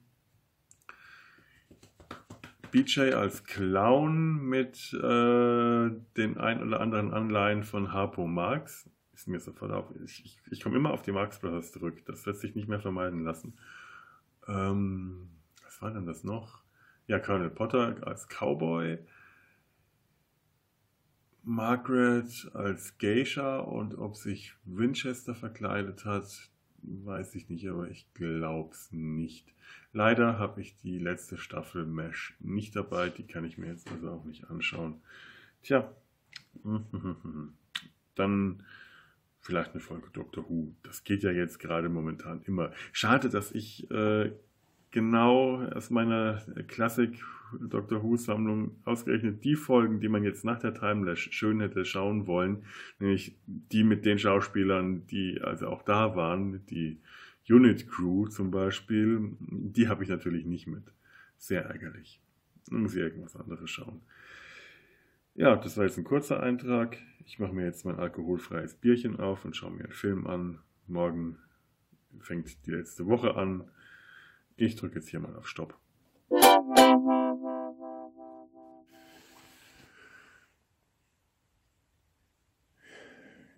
[2.70, 8.88] BJ als Clown mit äh, den ein oder anderen Anleihen von Harpo Marx.
[9.12, 9.86] Ist mir sofort auf.
[10.04, 12.04] Ich, ich, ich komme immer auf die Marx Brothers zurück.
[12.06, 13.58] Das lässt sich nicht mehr vermeiden lassen.
[14.46, 15.30] Ähm,
[15.64, 16.62] was war denn das noch?
[17.08, 18.98] Ja, Colonel Potter als Cowboy.
[21.48, 26.50] Margaret als Geisha und ob sich Winchester verkleidet hat,
[26.82, 29.54] weiß ich nicht, aber ich glaube es nicht.
[29.92, 34.10] Leider habe ich die letzte Staffel Mesh nicht dabei, die kann ich mir jetzt also
[34.10, 35.00] auch nicht anschauen.
[35.62, 35.94] Tja,
[38.16, 38.64] dann
[39.38, 40.74] vielleicht eine Folge Doctor Who.
[40.82, 42.72] Das geht ja jetzt gerade momentan immer.
[42.90, 44.32] Schade, dass ich äh,
[44.96, 47.22] genau aus meiner Klassik
[47.60, 52.26] Doctor Who Sammlung ausgerechnet die Folgen, die man jetzt nach der Timelash schön hätte schauen
[52.26, 52.64] wollen,
[52.98, 56.98] nämlich die mit den Schauspielern, die also auch da waren, die
[57.46, 60.84] Unit Crew zum Beispiel, die habe ich natürlich nicht mit.
[61.36, 62.22] Sehr ärgerlich.
[62.70, 64.00] muss ich irgendwas anderes schauen.
[65.34, 66.96] Ja, das war jetzt ein kurzer Eintrag.
[67.26, 70.60] Ich mache mir jetzt mein alkoholfreies Bierchen auf und schaue mir einen Film an.
[70.86, 71.36] Morgen
[72.18, 73.68] fängt die letzte Woche an.
[74.58, 75.78] Ich drücke jetzt hier mal auf Stopp.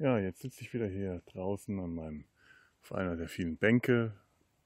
[0.00, 2.24] Ja, jetzt sitze ich wieder hier draußen an meinem,
[2.82, 4.12] auf einer der vielen Bänke.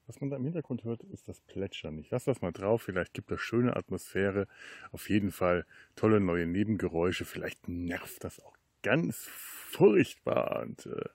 [0.07, 1.99] Was man da im Hintergrund hört, ist das Plätschern.
[1.99, 4.47] Ich lasse das mal drauf, vielleicht gibt das schöne Atmosphäre.
[4.91, 7.25] Auf jeden Fall tolle neue Nebengeräusche.
[7.25, 10.63] Vielleicht nervt das auch ganz furchtbar.
[10.63, 11.05] Und äh,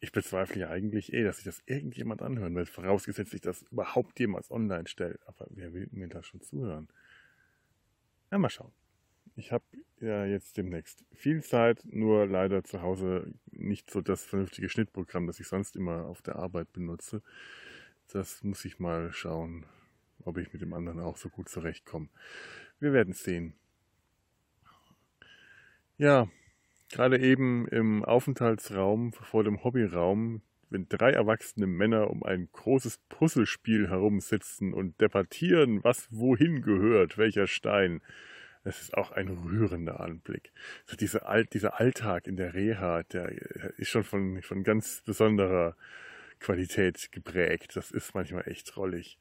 [0.00, 4.18] ich bezweifle ja eigentlich eh, dass sich das irgendjemand anhören wird, vorausgesetzt ich das überhaupt
[4.18, 5.20] jemals online stellt.
[5.26, 6.88] Aber wer will mir da schon zuhören?
[8.30, 8.72] Na, mal schauen.
[9.36, 9.64] Ich habe
[10.00, 15.38] ja jetzt demnächst viel Zeit, nur leider zu Hause nicht so das vernünftige Schnittprogramm, das
[15.38, 17.22] ich sonst immer auf der Arbeit benutze.
[18.12, 19.66] Das muss ich mal schauen,
[20.24, 22.08] ob ich mit dem anderen auch so gut zurechtkomme.
[22.80, 23.54] Wir werden sehen.
[25.98, 26.28] Ja,
[26.90, 33.88] gerade eben im Aufenthaltsraum vor dem Hobbyraum, wenn drei erwachsene Männer um ein großes Puzzlespiel
[33.88, 38.02] herumsitzen und debattieren, was wohin gehört, welcher Stein.
[38.62, 40.52] Es ist auch ein rührender Anblick.
[40.84, 43.30] So diese Alt, dieser Alltag in der Reha, der
[43.78, 45.76] ist schon von, von ganz besonderer
[46.40, 47.76] Qualität geprägt.
[47.76, 49.18] Das ist manchmal echt drollig.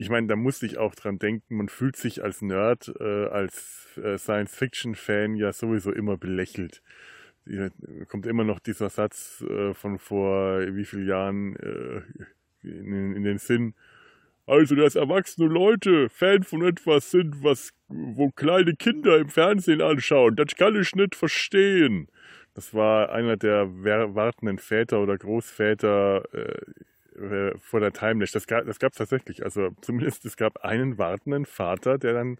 [0.00, 3.86] Ich meine, da musste ich auch dran denken, man fühlt sich als Nerd, äh, als
[4.02, 6.82] äh, Science-Fiction-Fan ja sowieso immer belächelt.
[7.44, 7.68] Da
[8.08, 12.00] kommt immer noch dieser Satz äh, von vor wie vielen Jahren äh,
[12.62, 13.74] in, in den Sinn,
[14.46, 20.34] also, dass erwachsene Leute Fan von etwas sind, was, wo kleine Kinder im Fernsehen anschauen,
[20.34, 22.08] das kann ich nicht verstehen.
[22.54, 23.68] Das war einer der
[24.14, 26.24] wartenden Väter oder Großväter
[27.20, 28.32] äh, vor der Timelash.
[28.32, 29.44] Das gab es tatsächlich.
[29.44, 32.38] Also zumindest es gab einen wartenden Vater, der dann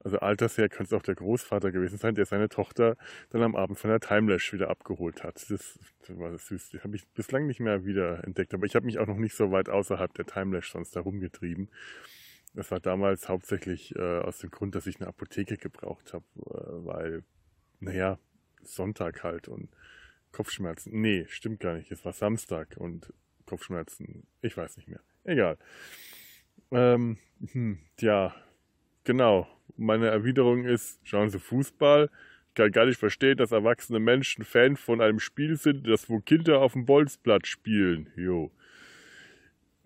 [0.00, 2.96] also altersher könnte es auch der Großvater gewesen sein, der seine Tochter
[3.30, 5.50] dann am Abend von der Timelash wieder abgeholt hat.
[5.50, 6.70] Das, das war süß.
[6.70, 9.34] Die habe ich bislang nicht mehr wieder entdeckt, aber ich habe mich auch noch nicht
[9.34, 11.68] so weit außerhalb der Timelash sonst herumgetrieben.
[12.54, 16.86] Das war damals hauptsächlich äh, aus dem Grund, dass ich eine Apotheke gebraucht habe, äh,
[16.86, 17.24] weil,
[17.80, 18.18] naja,
[18.62, 19.68] Sonntag halt und
[20.32, 21.00] Kopfschmerzen.
[21.00, 21.90] Nee, stimmt gar nicht.
[21.90, 23.12] Es war Samstag und
[23.48, 24.26] Kopfschmerzen.
[24.42, 25.00] Ich weiß nicht mehr.
[25.24, 25.58] Egal.
[26.70, 27.18] Ähm,
[27.52, 28.34] hm, ja,
[29.04, 29.46] genau
[29.78, 32.10] meine Erwiderung ist, schauen Sie Fußball.
[32.48, 36.18] Ich kann gar nicht verstehen, dass erwachsene Menschen Fan von einem Spiel sind, das wo
[36.20, 38.10] Kinder auf dem Bolzplatz spielen.
[38.16, 38.50] Jo.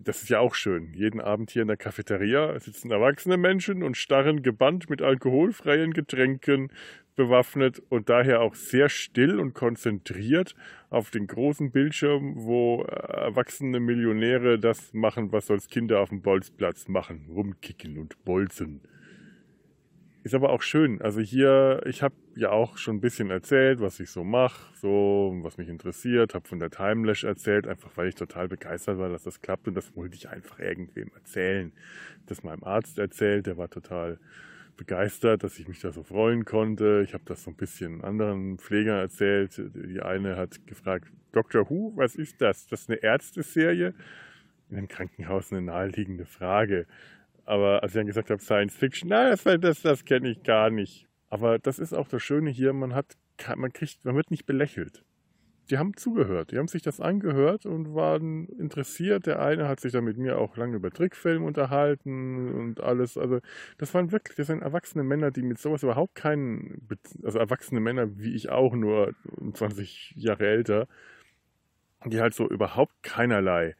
[0.05, 0.93] Das ist ja auch schön.
[0.93, 6.71] Jeden Abend hier in der Cafeteria sitzen erwachsene Menschen und starren gebannt mit alkoholfreien Getränken
[7.15, 10.55] bewaffnet und daher auch sehr still und konzentriert
[10.89, 16.87] auf den großen Bildschirm, wo erwachsene Millionäre das machen, was sonst Kinder auf dem Bolzplatz
[16.87, 17.27] machen.
[17.29, 18.81] Rumkicken und bolzen.
[20.23, 21.01] Ist aber auch schön.
[21.01, 25.37] Also hier, ich habe ja auch schon ein bisschen erzählt, was ich so mache, so
[25.41, 29.23] was mich interessiert, habe von der Timelash erzählt, einfach weil ich total begeistert war, dass
[29.23, 31.73] das klappt und das wollte ich einfach irgendwem erzählen.
[32.25, 34.17] Das meinem Arzt erzählt, der war total
[34.77, 37.03] begeistert, dass ich mich da so freuen konnte.
[37.05, 39.61] Ich habe das so ein bisschen anderen Pflegern erzählt.
[39.75, 41.69] Die eine hat gefragt, Dr.
[41.69, 42.67] Who, was ist das?
[42.67, 43.93] Das ist eine Ärzteserie?
[44.69, 46.87] In einem Krankenhaus eine naheliegende Frage.
[47.45, 50.69] Aber als ich dann gesagt habe, Science Fiction, na, das, das, das kenne ich gar
[50.69, 51.07] nicht.
[51.29, 53.17] Aber das ist auch das Schöne hier, man hat,
[53.55, 55.03] man kriegt, man wird nicht belächelt.
[55.69, 59.25] Die haben zugehört, die haben sich das angehört und waren interessiert.
[59.25, 63.17] Der eine hat sich dann mit mir auch lange über Trickfilme unterhalten und alles.
[63.17, 63.39] Also
[63.77, 66.85] das waren wirklich, das sind erwachsene Männer, die mit sowas überhaupt keinen,
[67.23, 69.13] also erwachsene Männer wie ich auch, nur
[69.53, 70.87] 20 Jahre älter,
[72.05, 73.75] die halt so überhaupt keinerlei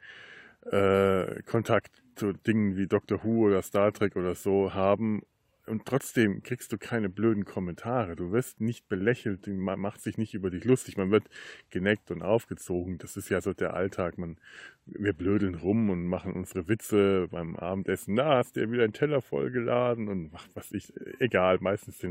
[0.72, 5.22] äh, Kontakt zu Dingen wie Doctor Who oder Star Trek oder so haben
[5.66, 8.18] und trotzdem kriegst du keine blöden Kommentare.
[8.18, 11.30] Du wirst nicht belächelt, man macht sich nicht über dich lustig, man wird
[11.70, 12.98] geneckt und aufgezogen.
[12.98, 14.18] Das ist ja so der Alltag.
[14.18, 14.38] Man,
[14.86, 18.16] wir blödeln rum und machen unsere Witze beim Abendessen.
[18.16, 20.92] Na, hast du ja wieder einen Teller vollgeladen und macht was ich.
[21.20, 22.04] Egal, meistens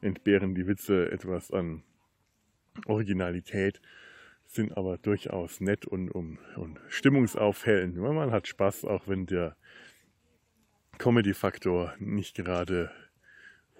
[0.00, 1.82] entbehren die Witze etwas an
[2.86, 3.80] Originalität
[4.48, 7.96] sind aber durchaus nett und, und, und stimmungsaufhellend.
[7.96, 9.56] Man hat Spaß, auch wenn der
[10.98, 12.90] Comedy-Faktor nicht gerade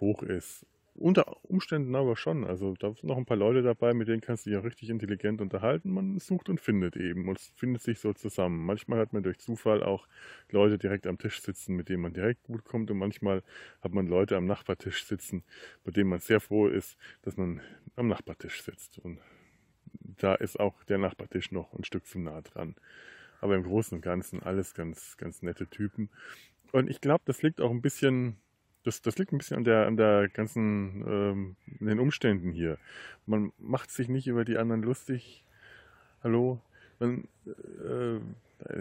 [0.00, 0.66] hoch ist.
[0.98, 2.44] unter Umständen aber schon.
[2.44, 4.90] Also da sind noch ein paar Leute dabei, mit denen kannst du dich auch richtig
[4.90, 5.90] intelligent unterhalten.
[5.90, 8.64] Man sucht und findet eben und findet sich so zusammen.
[8.64, 10.06] Manchmal hat man durch Zufall auch
[10.50, 12.90] Leute direkt am Tisch sitzen, mit denen man direkt gut kommt.
[12.90, 13.42] Und manchmal
[13.80, 15.44] hat man Leute am Nachbartisch sitzen,
[15.84, 17.60] bei denen man sehr froh ist, dass man
[17.96, 18.98] am Nachbartisch sitzt.
[18.98, 19.18] Und
[20.18, 22.74] da ist auch der Nachbartisch noch ein Stück zu nah dran.
[23.40, 26.08] Aber im Großen und Ganzen alles ganz, ganz nette Typen.
[26.72, 28.36] Und ich glaube, das liegt auch ein bisschen
[28.88, 32.78] das, das liegt ein bisschen an der, an der ganzen, ähm, den Umständen hier.
[33.26, 35.44] Man macht sich nicht über die anderen lustig.
[36.22, 36.60] Hallo?
[36.98, 38.20] Man, äh,
[38.60, 38.74] da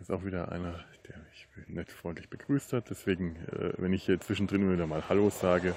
[0.00, 2.90] ist auch wieder einer, der mich nett freundlich begrüßt hat.
[2.90, 5.74] Deswegen, äh, wenn ich hier zwischendrin wieder mal Hallo sage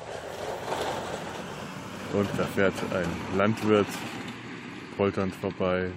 [2.13, 3.87] und da fährt ein Landwirt
[4.97, 5.91] polternd vorbei.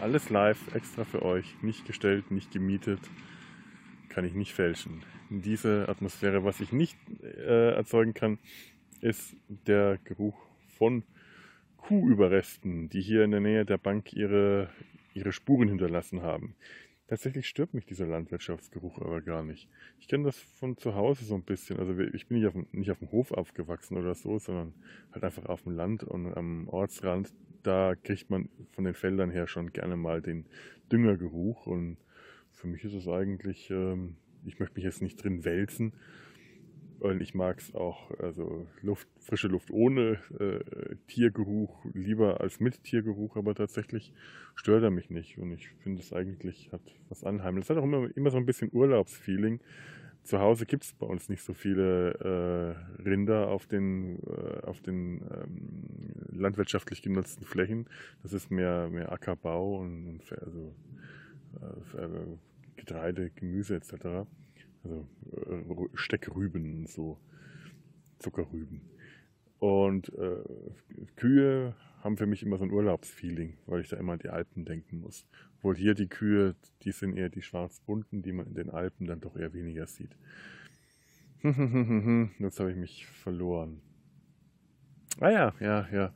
[0.00, 3.00] Alles live, extra für euch, nicht gestellt, nicht gemietet,
[4.10, 6.44] kann ich nicht fälschen diese Atmosphäre.
[6.44, 8.38] Was ich nicht äh, erzeugen kann,
[9.00, 10.36] ist der Geruch
[10.78, 11.04] von
[11.76, 14.70] Kuhüberresten, die hier in der Nähe der Bank ihre,
[15.12, 16.54] ihre Spuren hinterlassen haben.
[17.06, 19.68] Tatsächlich stört mich dieser Landwirtschaftsgeruch aber gar nicht.
[20.00, 21.78] Ich kenne das von zu Hause so ein bisschen.
[21.78, 24.72] Also ich bin nicht auf, dem, nicht auf dem Hof aufgewachsen oder so, sondern
[25.12, 27.30] halt einfach auf dem Land und am Ortsrand.
[27.64, 30.46] Da kriegt man von den Feldern her schon gerne mal den
[30.92, 31.66] Düngergeruch.
[31.66, 31.96] Und
[32.52, 35.92] für mich ist es eigentlich ähm, ich möchte mich jetzt nicht drin wälzen.
[37.00, 42.82] Und ich mag es auch, also Luft, frische Luft ohne äh, Tiergeruch lieber als mit
[42.82, 44.12] Tiergeruch, aber tatsächlich
[44.54, 45.36] stört er mich nicht.
[45.36, 47.66] Und ich finde es eigentlich hat was Anheimliches.
[47.68, 49.60] Es hat auch immer, immer so ein bisschen Urlaubsfeeling.
[50.24, 52.14] Zu Hause gibt es bei uns nicht so viele
[52.98, 57.86] äh, Rinder auf den, äh, auf den ähm, landwirtschaftlich genutzten Flächen.
[58.22, 60.74] Das ist mehr, mehr Ackerbau und, und also,
[61.96, 62.36] äh,
[62.76, 64.26] Getreide, Gemüse etc.
[64.82, 65.06] Also
[65.36, 67.18] äh, Steckrüben, so
[68.18, 68.80] Zuckerrüben.
[69.58, 70.42] Und äh,
[71.16, 74.64] Kühe haben für mich immer so ein Urlaubsfeeling, weil ich da immer an die Alpen
[74.64, 75.26] denken muss.
[75.64, 79.22] Obwohl hier die Kühe, die sind eher die schwarzbunten, die man in den Alpen dann
[79.22, 80.14] doch eher weniger sieht.
[81.42, 83.80] Jetzt habe ich mich verloren.
[85.20, 86.12] Ah ja, ja, ja.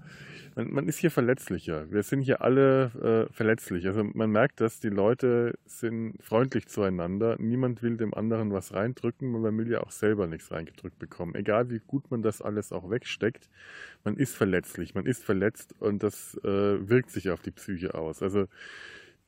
[0.54, 1.90] Man, man, ist hier verletzlicher.
[1.90, 3.86] Wir sind hier alle äh, verletzlich.
[3.86, 7.36] Also man merkt, dass die Leute sind freundlich zueinander.
[7.38, 11.34] Niemand will dem anderen was reindrücken und man will ja auch selber nichts reingedrückt bekommen.
[11.34, 13.48] Egal wie gut man das alles auch wegsteckt,
[14.04, 18.22] man ist verletzlich, man ist verletzt und das äh, wirkt sich auf die Psyche aus.
[18.22, 18.46] Also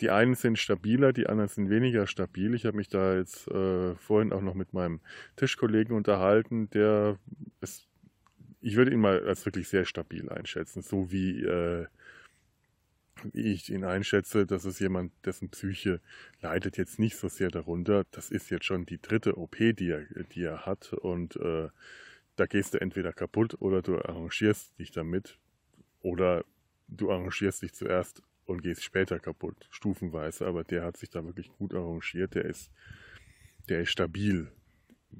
[0.00, 2.54] die einen sind stabiler, die anderen sind weniger stabil.
[2.54, 5.00] Ich habe mich da jetzt äh, vorhin auch noch mit meinem
[5.36, 7.18] Tischkollegen unterhalten, der
[7.60, 7.86] es
[8.62, 11.86] ich würde ihn mal als wirklich sehr stabil einschätzen, so wie, äh,
[13.32, 14.46] ich ihn einschätze.
[14.46, 16.00] Das ist jemand, dessen Psyche
[16.40, 18.04] leidet jetzt nicht so sehr darunter.
[18.10, 21.68] Das ist jetzt schon die dritte OP, die er, die er hat und äh,
[22.36, 25.38] da gehst du entweder kaputt oder du arrangierst dich damit
[26.00, 26.44] oder
[26.88, 30.46] du arrangierst dich zuerst und gehst später kaputt, stufenweise.
[30.46, 32.34] Aber der hat sich da wirklich gut arrangiert.
[32.34, 32.70] Der ist,
[33.68, 34.50] der ist stabil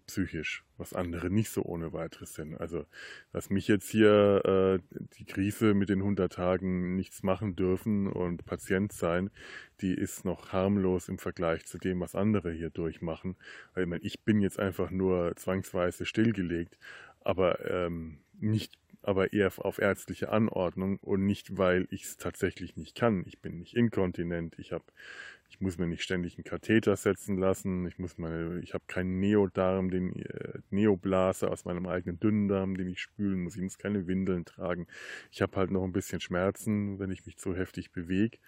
[0.06, 2.54] psychisch, was andere nicht so ohne weiteres sind.
[2.60, 2.84] Also,
[3.32, 8.44] dass mich jetzt hier äh, die Krise mit den 100 Tagen nichts machen dürfen und
[8.44, 9.30] Patient sein,
[9.80, 13.36] die ist noch harmlos im Vergleich zu dem, was andere hier durchmachen.
[13.74, 16.78] Weil ich, meine, ich bin jetzt einfach nur zwangsweise stillgelegt,
[17.20, 22.96] aber ähm, nicht aber eher auf ärztliche Anordnung und nicht, weil ich es tatsächlich nicht
[22.96, 23.24] kann.
[23.26, 24.84] Ich bin nicht inkontinent, ich habe
[25.50, 27.84] ich muss mir nicht ständig einen Katheter setzen lassen.
[27.86, 33.42] Ich ich habe keinen Neodarm, den äh, Neoblase aus meinem eigenen Dünndarm, den ich spülen
[33.42, 33.56] muss.
[33.56, 34.86] Ich muss keine Windeln tragen.
[35.32, 38.38] Ich habe halt noch ein bisschen Schmerzen, wenn ich mich zu heftig bewege.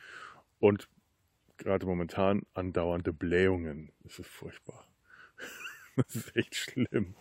[0.60, 0.88] Und
[1.58, 3.90] gerade momentan andauernde Blähungen.
[4.04, 4.86] Das ist furchtbar.
[5.96, 7.16] das ist echt schlimm.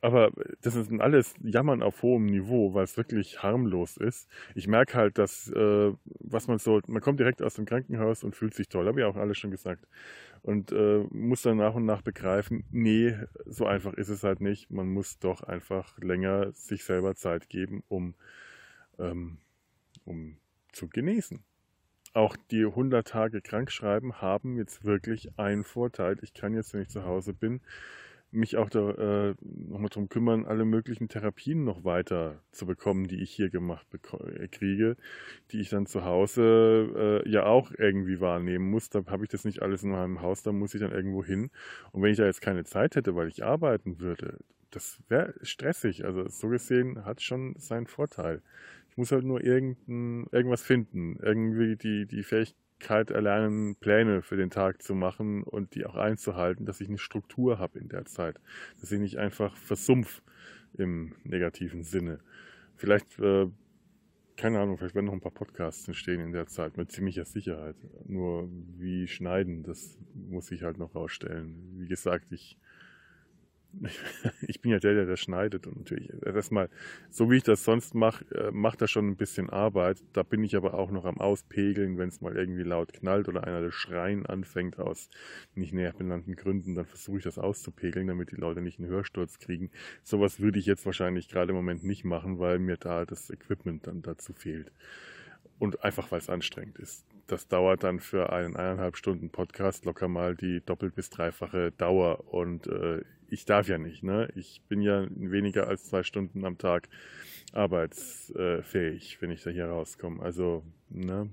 [0.00, 0.30] Aber
[0.62, 4.28] das ist alles Jammern auf hohem Niveau, weil es wirklich harmlos ist.
[4.54, 8.36] Ich merke halt, dass, äh, was man so, man kommt direkt aus dem Krankenhaus und
[8.36, 9.86] fühlt sich toll, habe ich auch alles schon gesagt.
[10.42, 14.70] Und äh, muss dann nach und nach begreifen, nee, so einfach ist es halt nicht.
[14.70, 18.14] Man muss doch einfach länger sich selber Zeit geben, um,
[18.98, 19.38] ähm,
[20.04, 20.36] um
[20.72, 21.42] zu genießen
[22.14, 26.16] auch die 100 Tage krankschreiben haben jetzt wirklich einen Vorteil.
[26.22, 27.60] Ich kann jetzt, wenn ich zu Hause bin,
[28.34, 33.22] mich auch da äh, nochmal darum kümmern, alle möglichen Therapien noch weiter zu bekommen, die
[33.22, 34.96] ich hier gemacht äh, kriege,
[35.50, 38.90] die ich dann zu Hause äh, ja auch irgendwie wahrnehmen muss.
[38.90, 41.50] Da habe ich das nicht alles in meinem Haus, da muss ich dann irgendwo hin.
[41.92, 44.38] Und wenn ich da jetzt keine Zeit hätte, weil ich arbeiten würde,
[44.70, 46.04] das wäre stressig.
[46.04, 48.42] Also so gesehen hat schon seinen Vorteil.
[48.90, 54.36] Ich muss halt nur irgendein, irgendwas finden, irgendwie die, die Fähigkeit Möglichkeit erlernen, Pläne für
[54.36, 58.04] den Tag zu machen und die auch einzuhalten, dass ich eine Struktur habe in der
[58.04, 58.38] Zeit,
[58.80, 60.22] dass ich nicht einfach versumpf
[60.76, 62.20] im negativen Sinne.
[62.76, 63.46] Vielleicht, äh,
[64.36, 67.76] keine Ahnung, vielleicht werden noch ein paar Podcasts entstehen in der Zeit mit ziemlicher Sicherheit.
[68.06, 71.78] Nur wie schneiden, das muss ich halt noch rausstellen.
[71.78, 72.58] Wie gesagt, ich
[74.42, 76.68] ich bin ja der, der das schneidet und natürlich erstmal,
[77.10, 80.02] so wie ich das sonst mache, äh, macht das schon ein bisschen Arbeit.
[80.12, 83.44] Da bin ich aber auch noch am Auspegeln, wenn es mal irgendwie laut knallt oder
[83.44, 85.10] einer das Schreien anfängt aus
[85.54, 89.38] nicht näher benannten Gründen, dann versuche ich das auszupegeln, damit die Leute nicht einen Hörsturz
[89.38, 89.70] kriegen.
[90.02, 93.86] Sowas würde ich jetzt wahrscheinlich gerade im Moment nicht machen, weil mir da das Equipment
[93.86, 94.72] dann dazu fehlt.
[95.58, 100.08] Und einfach, weil es anstrengend ist das dauert dann für einen eineinhalb Stunden Podcast locker
[100.08, 102.32] mal die doppelt bis dreifache Dauer.
[102.32, 103.02] Und äh,
[103.34, 104.28] ich darf ja nicht, ne?
[104.36, 106.88] Ich bin ja weniger als zwei Stunden am Tag
[107.52, 110.22] arbeitsfähig, wenn ich da hier rauskomme.
[110.22, 111.28] Also, ne?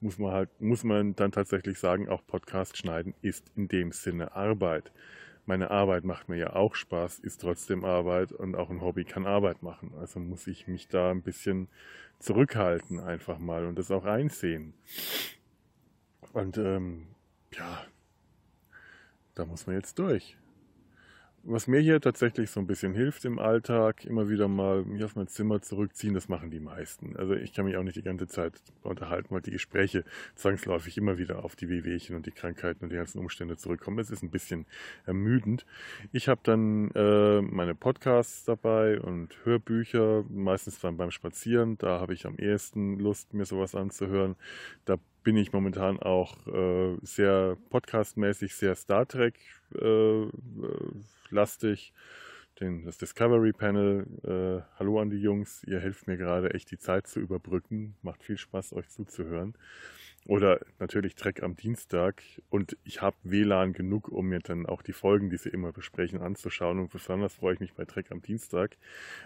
[0.00, 4.34] Muss man halt, muss man dann tatsächlich sagen, auch Podcast schneiden ist in dem Sinne
[4.34, 4.90] Arbeit.
[5.44, 9.26] Meine Arbeit macht mir ja auch Spaß, ist trotzdem Arbeit und auch ein Hobby kann
[9.26, 9.92] Arbeit machen.
[10.00, 11.68] Also muss ich mich da ein bisschen
[12.20, 14.74] zurückhalten einfach mal und das auch einsehen.
[16.32, 17.08] Und ähm,
[17.52, 17.84] ja,
[19.34, 20.36] da muss man jetzt durch
[21.44, 25.16] was mir hier tatsächlich so ein bisschen hilft im Alltag, immer wieder mal mich auf
[25.16, 27.16] mein Zimmer zurückziehen, das machen die meisten.
[27.16, 31.18] Also ich kann mich auch nicht die ganze Zeit unterhalten, weil die Gespräche zwangsläufig immer
[31.18, 33.98] wieder auf die Wehwehchen und die Krankheiten und die ganzen Umstände zurückkommen.
[33.98, 34.66] Es ist ein bisschen
[35.04, 35.66] ermüdend.
[36.12, 41.76] Ich habe dann äh, meine Podcasts dabei und Hörbücher, meistens dann beim Spazieren.
[41.78, 44.36] Da habe ich am ehesten Lust, mir sowas anzuhören.
[44.84, 49.34] Da bin ich momentan auch äh, sehr podcastmäßig, sehr Star Trek
[49.74, 50.26] äh,
[51.32, 51.92] lastig.
[52.60, 54.06] Den, das Discovery Panel.
[54.24, 57.96] Äh, hallo an die Jungs, ihr helft mir gerade echt die Zeit zu überbrücken.
[58.02, 59.54] Macht viel Spaß, euch zuzuhören.
[60.26, 62.22] Oder natürlich Trek am Dienstag.
[62.50, 66.20] Und ich habe WLAN genug, um mir dann auch die Folgen, die sie immer besprechen,
[66.20, 66.78] anzuschauen.
[66.78, 68.76] Und besonders freue ich mich bei Trek am Dienstag,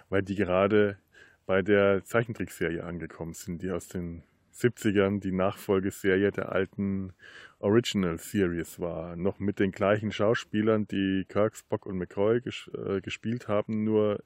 [0.08, 0.96] weil die gerade
[1.44, 4.22] bei der Zeichentrickserie angekommen sind, die aus den
[4.56, 7.12] 70ern die Nachfolgeserie der alten
[7.58, 9.16] Original Series war.
[9.16, 14.22] Noch mit den gleichen Schauspielern, die Kirk, Spock und McCoy ges äh, gespielt haben, nur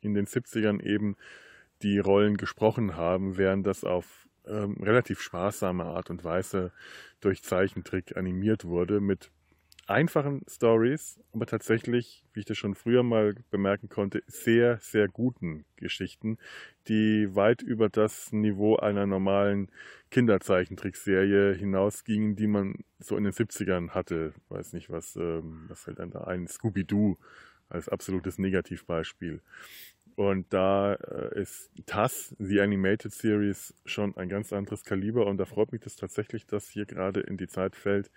[0.00, 1.16] in den 70ern eben
[1.82, 6.72] die Rollen gesprochen haben, während das auf ähm, relativ sparsame Art und Weise
[7.20, 9.30] durch Zeichentrick animiert wurde mit
[9.88, 15.64] einfachen Stories, aber tatsächlich, wie ich das schon früher mal bemerken konnte, sehr, sehr guten
[15.76, 16.38] Geschichten,
[16.88, 19.70] die weit über das Niveau einer normalen
[20.10, 24.34] Kinderzeichentrickserie hinausgingen, die man so in den 70ern hatte.
[24.48, 26.46] Weiß nicht, was, ähm, was fällt einem da ein?
[26.46, 27.16] Scooby-Doo
[27.68, 29.40] als absolutes Negativbeispiel.
[30.18, 35.26] Und da äh, ist TAS, The Animated Series, schon ein ganz anderes Kaliber.
[35.26, 38.10] Und da freut mich das tatsächlich, dass hier gerade in die Zeit fällt,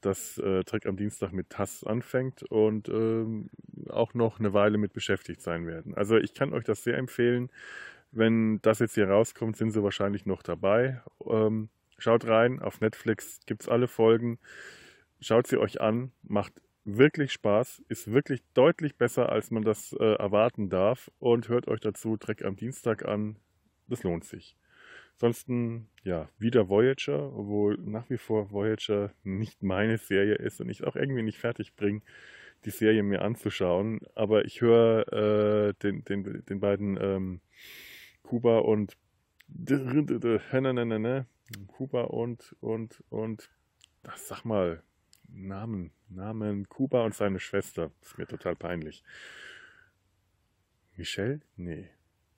[0.00, 3.50] dass äh, Trek am Dienstag mit TAS anfängt und ähm,
[3.88, 5.96] auch noch eine Weile mit beschäftigt sein werden.
[5.96, 7.50] Also ich kann euch das sehr empfehlen.
[8.12, 11.02] Wenn das jetzt hier rauskommt, sind sie wahrscheinlich noch dabei.
[11.28, 14.38] Ähm, schaut rein, auf Netflix gibt es alle Folgen.
[15.20, 16.52] Schaut sie euch an, macht
[16.96, 21.80] wirklich Spaß, ist wirklich deutlich besser, als man das äh, erwarten darf und hört euch
[21.80, 23.36] dazu Dreck am Dienstag an.
[23.88, 24.56] Das lohnt sich.
[25.14, 30.84] Ansonsten, ja, wieder Voyager, obwohl nach wie vor Voyager nicht meine Serie ist und ich
[30.84, 32.02] auch irgendwie nicht fertig bringe,
[32.64, 34.00] die Serie mir anzuschauen.
[34.14, 37.40] Aber ich höre äh, den, den, den beiden ähm,
[38.22, 38.96] Kuba und
[41.66, 43.50] Kuba und und und
[44.16, 44.82] sag mal,
[45.28, 47.90] Namen, Namen Kuba und seine Schwester.
[48.02, 49.02] Ist mir total peinlich.
[50.96, 51.40] Michelle?
[51.56, 51.88] Nee.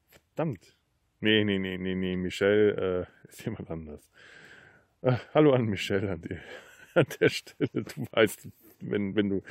[0.08, 0.76] Verdammt.
[1.20, 2.16] Nee, nee, nee, nee, nee.
[2.16, 4.10] Michelle äh, ist jemand anders.
[5.02, 6.36] Äh, hallo an Michelle an, die,
[6.94, 7.84] an der Stelle.
[7.84, 8.48] Du weißt,
[8.80, 9.42] wenn, wenn, du,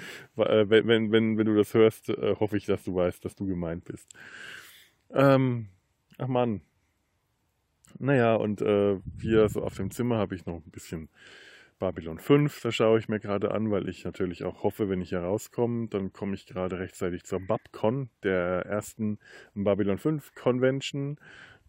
[0.41, 3.35] äh, wenn, wenn, wenn, wenn du das hörst, äh, hoffe ich, dass du weißt, dass
[3.35, 4.09] du gemeint bist.
[5.11, 5.69] Ähm,
[6.17, 6.61] ach Mann.
[7.97, 11.09] Naja, und äh, hier so auf dem Zimmer habe ich noch ein bisschen
[11.79, 15.09] Babylon 5, das schaue ich mir gerade an, weil ich natürlich auch hoffe, wenn ich
[15.09, 19.17] hier rauskomme, dann komme ich gerade rechtzeitig zur BabCon, der ersten
[19.55, 21.17] Babylon 5 Convention.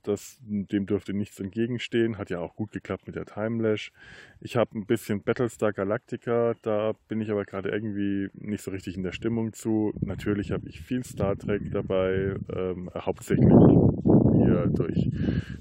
[0.03, 2.17] Das, dem dürfte nichts entgegenstehen.
[2.17, 3.93] Hat ja auch gut geklappt mit der Timelash.
[4.41, 8.97] Ich habe ein bisschen Battlestar Galactica, da bin ich aber gerade irgendwie nicht so richtig
[8.97, 9.93] in der Stimmung zu.
[10.01, 13.53] Natürlich habe ich viel Star Trek dabei, ähm, hauptsächlich
[14.45, 15.11] hier durch,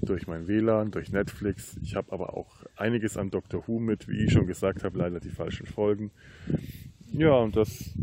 [0.02, 1.78] durch mein WLAN, durch Netflix.
[1.82, 5.20] Ich habe aber auch einiges an Doctor Who mit, wie ich schon gesagt habe, leider
[5.20, 6.10] die falschen Folgen.
[7.12, 7.94] Ja, und das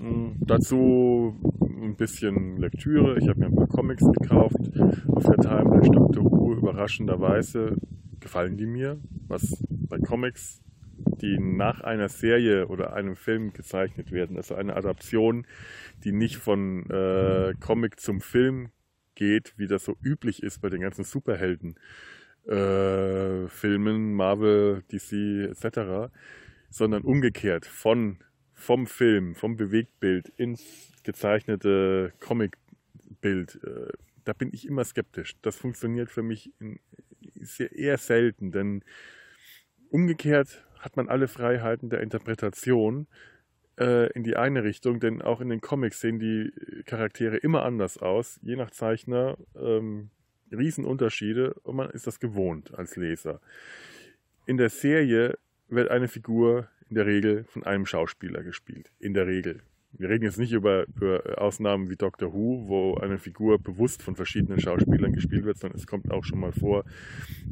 [0.00, 1.36] mh, hm, dazu
[1.82, 3.18] ein bisschen Lektüre.
[3.18, 4.56] Ich habe mir ein paar Comics gekauft
[5.08, 6.54] auf der Timeless Doctor Who.
[6.54, 7.76] Überraschenderweise
[8.20, 10.64] gefallen die mir, was bei Comics
[11.20, 14.36] die nach einer Serie oder einem Film gezeichnet werden.
[14.36, 15.46] Also eine Adaption,
[16.04, 18.68] die nicht von äh, Comic zum Film
[19.14, 21.76] geht, wie das so üblich ist bei den ganzen Superhelden.
[22.46, 26.12] Äh, Filmen, Marvel, DC etc.,
[26.70, 28.18] sondern umgekehrt von
[28.52, 33.60] vom Film, vom Bewegtbild ins gezeichnete Comicbild.
[33.64, 33.92] Äh,
[34.24, 35.34] da bin ich immer skeptisch.
[35.42, 36.78] Das funktioniert für mich in,
[37.58, 38.82] eher selten, denn
[39.90, 43.06] umgekehrt hat man alle Freiheiten der Interpretation
[43.78, 46.52] äh, in die eine Richtung, denn auch in den Comics sehen die
[46.84, 49.36] Charaktere immer anders aus, je nach Zeichner.
[49.56, 50.10] Ähm,
[50.52, 53.40] Riesenunterschiede und man ist das gewohnt als Leser.
[54.46, 58.92] In der Serie wird eine Figur in der Regel von einem Schauspieler gespielt.
[58.98, 59.62] In der Regel.
[59.96, 64.16] Wir reden jetzt nicht über, über, Ausnahmen wie Doctor Who, wo eine Figur bewusst von
[64.16, 66.84] verschiedenen Schauspielern gespielt wird, sondern es kommt auch schon mal vor,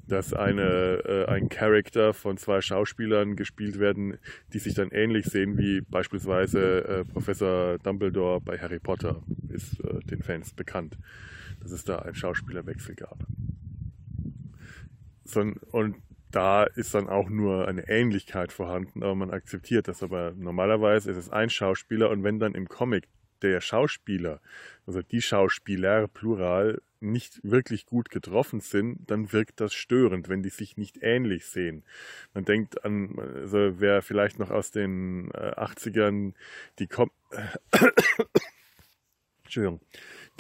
[0.09, 4.19] dass eine, äh, ein Charakter von zwei Schauspielern gespielt werden,
[4.53, 10.01] die sich dann ähnlich sehen wie beispielsweise äh, Professor Dumbledore bei Harry Potter, ist äh,
[10.01, 10.99] den Fans bekannt,
[11.61, 13.25] dass es da einen Schauspielerwechsel gab.
[15.25, 15.97] So, und
[16.33, 20.03] da ist dann auch nur eine Ähnlichkeit vorhanden, aber man akzeptiert das.
[20.03, 23.09] Aber normalerweise ist es ein Schauspieler und wenn dann im Comic
[23.43, 24.41] der Schauspieler,
[24.87, 30.51] also die Schauspieler, plural, nicht wirklich gut getroffen sind, dann wirkt das störend, wenn die
[30.51, 31.85] sich nicht ähnlich sehen.
[32.33, 36.35] Man denkt an, also wer vielleicht noch aus den 80ern
[36.79, 37.11] die Com
[39.45, 39.81] Entschuldigung,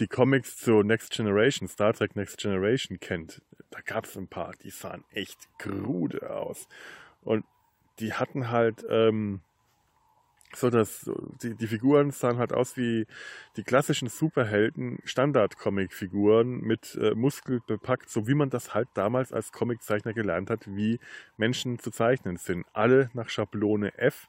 [0.00, 4.52] die Comics zu Next Generation, Star Trek Next Generation kennt, da gab es ein paar,
[4.62, 6.68] die sahen echt krude aus.
[7.22, 7.44] Und
[7.98, 9.40] die hatten halt ähm,
[10.54, 11.10] so, dass
[11.42, 13.06] die, die Figuren sahen halt aus wie
[13.56, 19.52] die klassischen Superhelden, Standard-Comic-Figuren mit äh, Muskel bepackt, so wie man das halt damals als
[19.52, 20.98] Comiczeichner gelernt hat, wie
[21.36, 22.66] Menschen zu zeichnen sind.
[22.72, 24.28] Alle nach Schablone F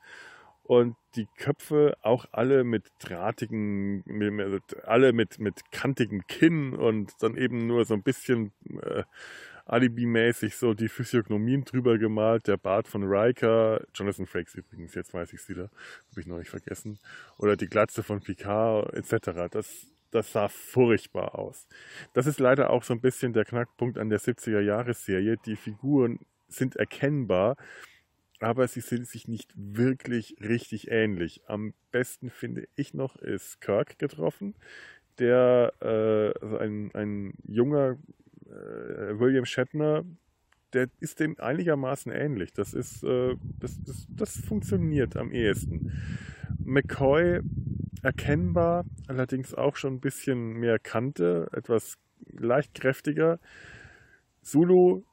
[0.64, 4.04] und die Köpfe auch alle mit drahtigen,
[4.84, 8.52] alle mit, mit kantigem Kinn und dann eben nur so ein bisschen
[8.82, 9.04] äh,
[9.66, 12.48] Alibi-mäßig so die Physiognomien drüber gemalt.
[12.48, 15.70] Der Bart von Riker, Jonathan Frakes übrigens, jetzt weiß ich es wieder,
[16.12, 17.00] habe ich noch nicht vergessen.
[17.38, 19.50] Oder die Glatze von Picard etc.
[19.52, 21.68] Das, das sah furchtbar aus.
[22.14, 25.38] Das ist leider auch so ein bisschen der Knackpunkt an der 70er-Jahres-Serie.
[25.46, 27.56] Die Figuren sind erkennbar,
[28.44, 31.42] aber sie sind sich nicht wirklich richtig ähnlich.
[31.48, 34.56] Am besten finde ich noch ist Kirk getroffen,
[35.20, 37.98] der äh, also ein, ein junger
[38.46, 40.04] äh, William Shatner,
[40.74, 42.52] der ist dem einigermaßen ähnlich.
[42.54, 45.92] Das ist äh, das, das, das funktioniert am ehesten.
[46.64, 47.42] McCoy
[48.02, 51.98] erkennbar, allerdings auch schon ein bisschen mehr Kante, etwas
[52.32, 53.40] leicht kräftiger.
[54.42, 55.04] Zulu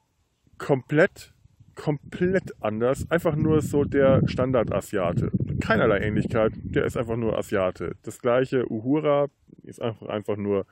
[0.57, 1.33] komplett
[1.75, 3.09] komplett anders.
[3.09, 5.31] Einfach nur so der Standard-Asiate.
[5.59, 7.95] Keinerlei Ähnlichkeit, der ist einfach nur Asiate.
[8.03, 9.27] Das gleiche Uhura
[9.63, 10.65] ist einfach, einfach nur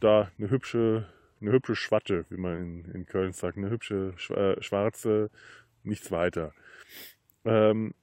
[0.00, 1.06] da eine hübsche,
[1.40, 3.56] eine hübsche Schwatte, wie man in, in Köln sagt.
[3.56, 5.30] Eine hübsche äh, schwarze,
[5.84, 6.52] nichts weiter.
[7.44, 7.94] Ähm,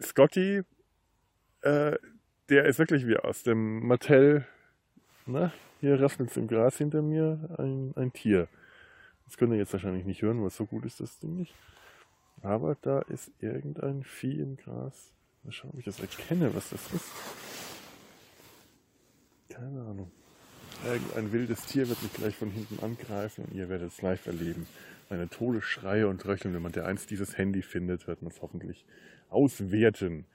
[0.00, 0.62] Scotty,
[1.62, 1.96] äh,
[2.48, 4.46] der ist wirklich wie aus dem Mattel,
[5.26, 5.52] ne?
[5.80, 8.48] hier rasselt es im Gras hinter mir, ein, ein Tier.
[9.26, 11.54] Das könnt ihr jetzt wahrscheinlich nicht hören, weil so gut ist das Ding nicht.
[12.42, 15.12] Aber da ist irgendein Vieh im Gras.
[15.44, 17.10] Mal schauen, ob ich das erkenne, was das ist.
[19.48, 20.10] Keine Ahnung.
[20.84, 24.66] Irgendein wildes Tier wird mich gleich von hinten angreifen und ihr werdet es live erleben.
[25.10, 28.84] Meine Todesschreie und Röcheln, wenn man der einst dieses Handy findet, wird man es hoffentlich
[29.28, 30.26] auswerten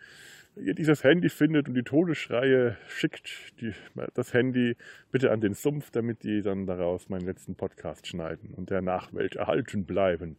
[0.59, 3.73] ihr dieses Handy findet und die Todesschreie schickt, die,
[4.13, 4.75] das Handy
[5.11, 9.35] bitte an den Sumpf, damit die dann daraus meinen letzten Podcast schneiden und der Nachwelt
[9.35, 10.37] erhalten bleiben.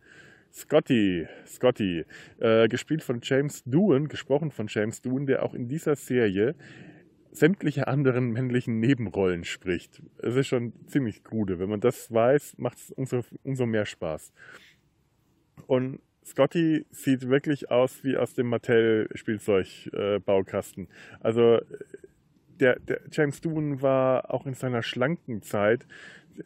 [0.52, 2.04] Scotty, Scotty,
[2.38, 6.54] äh, gespielt von James Doohan, gesprochen von James Doohan, der auch in dieser Serie
[7.30, 10.02] sämtliche anderen männlichen Nebenrollen spricht.
[10.18, 11.58] Es ist schon ziemlich krude.
[11.58, 14.32] Wenn man das weiß, macht es umso, umso mehr Spaß.
[15.66, 20.88] Und Scotty sieht wirklich aus wie aus dem Mattel-Spielzeug-Baukasten.
[21.20, 21.60] Also
[22.60, 25.86] der, der, James Doohan war auch in seiner schlanken Zeit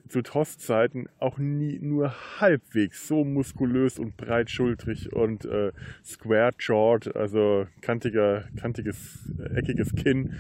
[0.09, 5.73] zu Tost-Zeiten auch nie nur halbwegs so muskulös und breitschultrig und äh,
[6.05, 10.35] square-jawed, also kantiger, kantiges, eckiges Kinn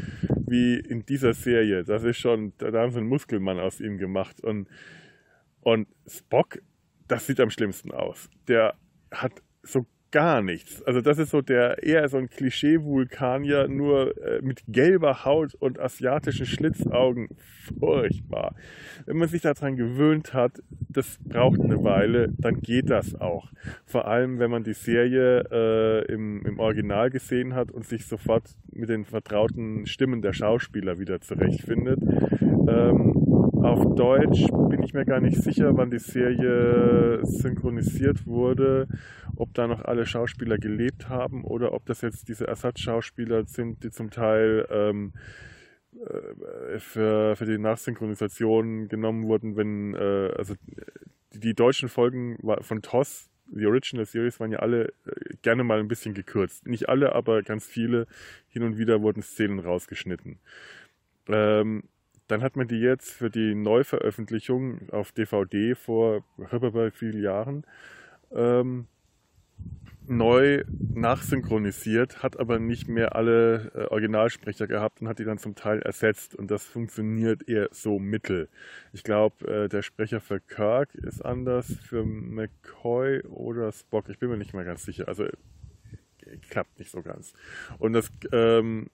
[0.46, 1.84] wie in dieser Serie.
[1.84, 4.40] Das ist schon, da haben sie einen Muskelmann aus ihm gemacht.
[4.40, 4.68] Und,
[5.60, 6.60] und Spock,
[7.08, 8.30] das sieht am schlimmsten aus.
[8.48, 8.74] Der
[9.12, 9.32] hat
[9.62, 10.82] so gar nichts.
[10.82, 15.80] Also das ist so der eher so ein Klischee-Vulkanier, nur äh, mit gelber Haut und
[15.80, 17.28] asiatischen Schlitzaugen.
[17.80, 18.54] Furchtbar.
[19.06, 23.50] Wenn man sich daran gewöhnt hat, das braucht eine Weile, dann geht das auch.
[23.86, 28.44] Vor allem, wenn man die Serie äh, im, im Original gesehen hat und sich sofort
[28.70, 32.00] mit den vertrauten Stimmen der Schauspieler wieder zurechtfindet.
[32.68, 33.32] Ähm,
[33.62, 34.44] auf Deutsch
[34.90, 38.88] bin mir gar nicht sicher, wann die Serie synchronisiert wurde,
[39.36, 43.90] ob da noch alle Schauspieler gelebt haben oder ob das jetzt diese Ersatzschauspieler sind, die
[43.90, 45.12] zum Teil ähm,
[45.94, 50.54] äh, für, für die Nachsynchronisation genommen wurden, wenn, äh, also
[51.34, 55.78] die, die, deutschen Folgen von TOS, die Original Series, waren ja alle äh, gerne mal
[55.78, 56.66] ein bisschen gekürzt.
[56.66, 58.06] Nicht alle, aber ganz viele.
[58.48, 60.38] Hin und wieder wurden Szenen rausgeschnitten.
[61.28, 61.84] Ähm,
[62.28, 66.24] dann hat man die jetzt für die Neuveröffentlichung auf DVD vor
[66.92, 67.64] vielen Jahren
[68.34, 68.86] ähm,
[70.06, 70.64] neu
[70.94, 75.80] nachsynchronisiert, hat aber nicht mehr alle äh, Originalsprecher gehabt und hat die dann zum Teil
[75.80, 78.48] ersetzt und das funktioniert eher so mittel.
[78.92, 84.28] Ich glaube, äh, der Sprecher für Kirk ist anders, für McCoy oder Spock, ich bin
[84.28, 85.06] mir nicht mehr ganz sicher.
[85.08, 85.32] Also äh,
[86.50, 87.32] klappt nicht so ganz.
[87.78, 88.90] Und das ähm,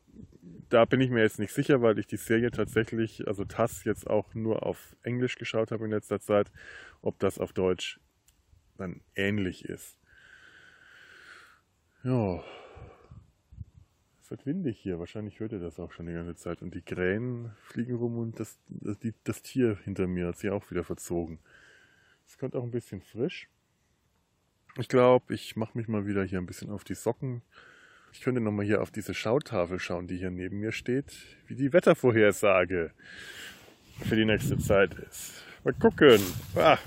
[0.68, 4.08] da bin ich mir jetzt nicht sicher, weil ich die Serie tatsächlich, also TAS jetzt
[4.08, 6.50] auch nur auf Englisch geschaut habe in letzter Zeit,
[7.02, 8.00] ob das auf Deutsch
[8.76, 9.98] dann ähnlich ist.
[12.02, 12.42] Ja.
[14.22, 16.60] Es wird windig hier, wahrscheinlich hört ihr das auch schon die ganze Zeit.
[16.60, 20.50] Und die Krähen fliegen rum und das, das, die, das Tier hinter mir hat sich
[20.50, 21.38] auch wieder verzogen.
[22.26, 23.48] Es kommt auch ein bisschen frisch.
[24.76, 27.42] Ich glaube, ich mache mich mal wieder hier ein bisschen auf die Socken
[28.12, 31.72] ich könnte nochmal hier auf diese Schautafel schauen, die hier neben mir steht, wie die
[31.72, 32.90] Wettervorhersage
[34.04, 35.42] für die nächste Zeit ist.
[35.64, 36.20] Mal gucken.
[36.56, 36.78] Ah,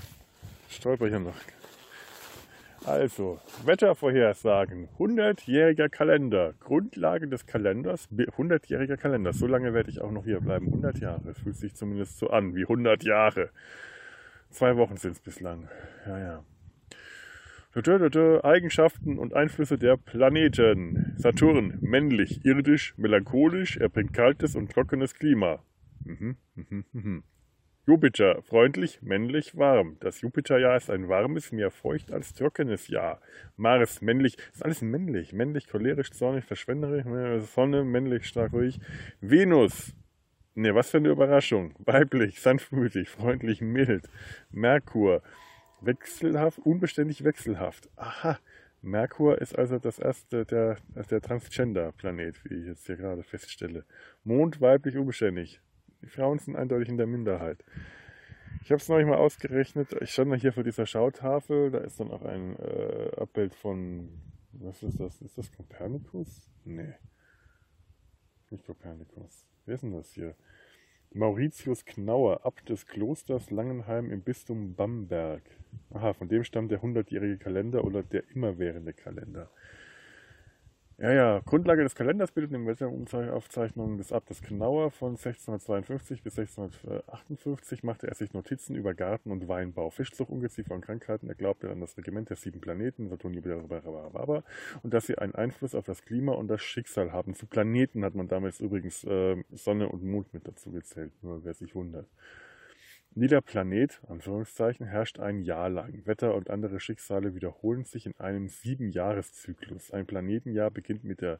[0.68, 1.34] stolper hier noch.
[2.84, 10.24] Also, Wettervorhersagen, 100-jähriger Kalender, Grundlage des Kalenders, 100-jähriger Kalender, so lange werde ich auch noch
[10.24, 13.50] hier bleiben, 100 Jahre, fühlt sich zumindest so an, wie 100 Jahre.
[14.50, 15.68] Zwei Wochen sind es bislang,
[16.06, 16.44] ja, ja.
[17.74, 21.14] Eigenschaften und Einflüsse der Planeten.
[21.16, 25.62] Saturn, männlich, irdisch, melancholisch, er bringt kaltes und trockenes Klima.
[26.04, 27.22] Mhm, mhm, mhm.
[27.84, 29.96] Jupiter, freundlich, männlich, warm.
[29.98, 33.20] Das Jupiterjahr ist ein warmes, mehr feucht als trockenes Jahr.
[33.56, 35.32] Mars, männlich, ist alles männlich.
[35.32, 37.04] Männlich, cholerisch, zornig, verschwenderisch,
[37.52, 38.78] Sonne, männlich, stark ruhig.
[39.20, 39.96] Venus,
[40.54, 41.74] ne, was für eine Überraschung.
[41.80, 44.08] Weiblich, sanftmütig, freundlich, mild.
[44.52, 45.22] Merkur,
[45.84, 47.88] Wechselhaft, unbeständig wechselhaft.
[47.96, 48.38] Aha.
[48.82, 50.76] Merkur ist also das erste, der,
[51.10, 53.84] der Transgender-Planet, wie ich jetzt hier gerade feststelle.
[54.24, 55.60] Mond weiblich unbeständig.
[56.02, 57.64] Die Frauen sind eindeutig in der Minderheit.
[58.62, 59.92] Ich habe es neulich mal ausgerechnet.
[60.00, 61.70] Ich stand mal hier vor dieser Schautafel.
[61.70, 64.20] Da ist dann auch ein äh, Abbild von.
[64.52, 65.22] Was ist das?
[65.22, 66.48] Ist das Kopernikus?
[66.64, 66.94] Nee.
[68.50, 69.46] Nicht Kopernikus.
[69.64, 70.34] Wer ist denn das hier?
[71.14, 75.42] Mauritius Knauer, Abt des Klosters Langenheim im Bistum Bamberg.
[75.90, 79.50] Aha, von dem stammt der hundertjährige Kalender oder der immerwährende Kalender.
[81.02, 87.82] Ja, ja, Grundlage des Kalenders bildet in Wetteraufzeichnungen des Abtes Knauer von 1652 bis 1658
[87.82, 91.28] machte er sich Notizen über Garten- und Weinbau, Fischzucht, Ungeziefer und Krankheiten.
[91.28, 93.64] Er glaubte an das Regiment der sieben Planeten, Saturn, Jupiter,
[94.84, 97.34] und dass sie einen Einfluss auf das Klima und das Schicksal haben.
[97.34, 101.54] Zu Planeten hat man damals übrigens äh, Sonne und Mond mit dazu gezählt, nur wer
[101.54, 102.06] sich wundert.
[103.14, 106.06] Jeder Planet herrscht ein Jahr lang.
[106.06, 109.90] Wetter und andere Schicksale wiederholen sich in einem Siebenjahreszyklus.
[109.90, 111.38] Ein Planetenjahr beginnt mit der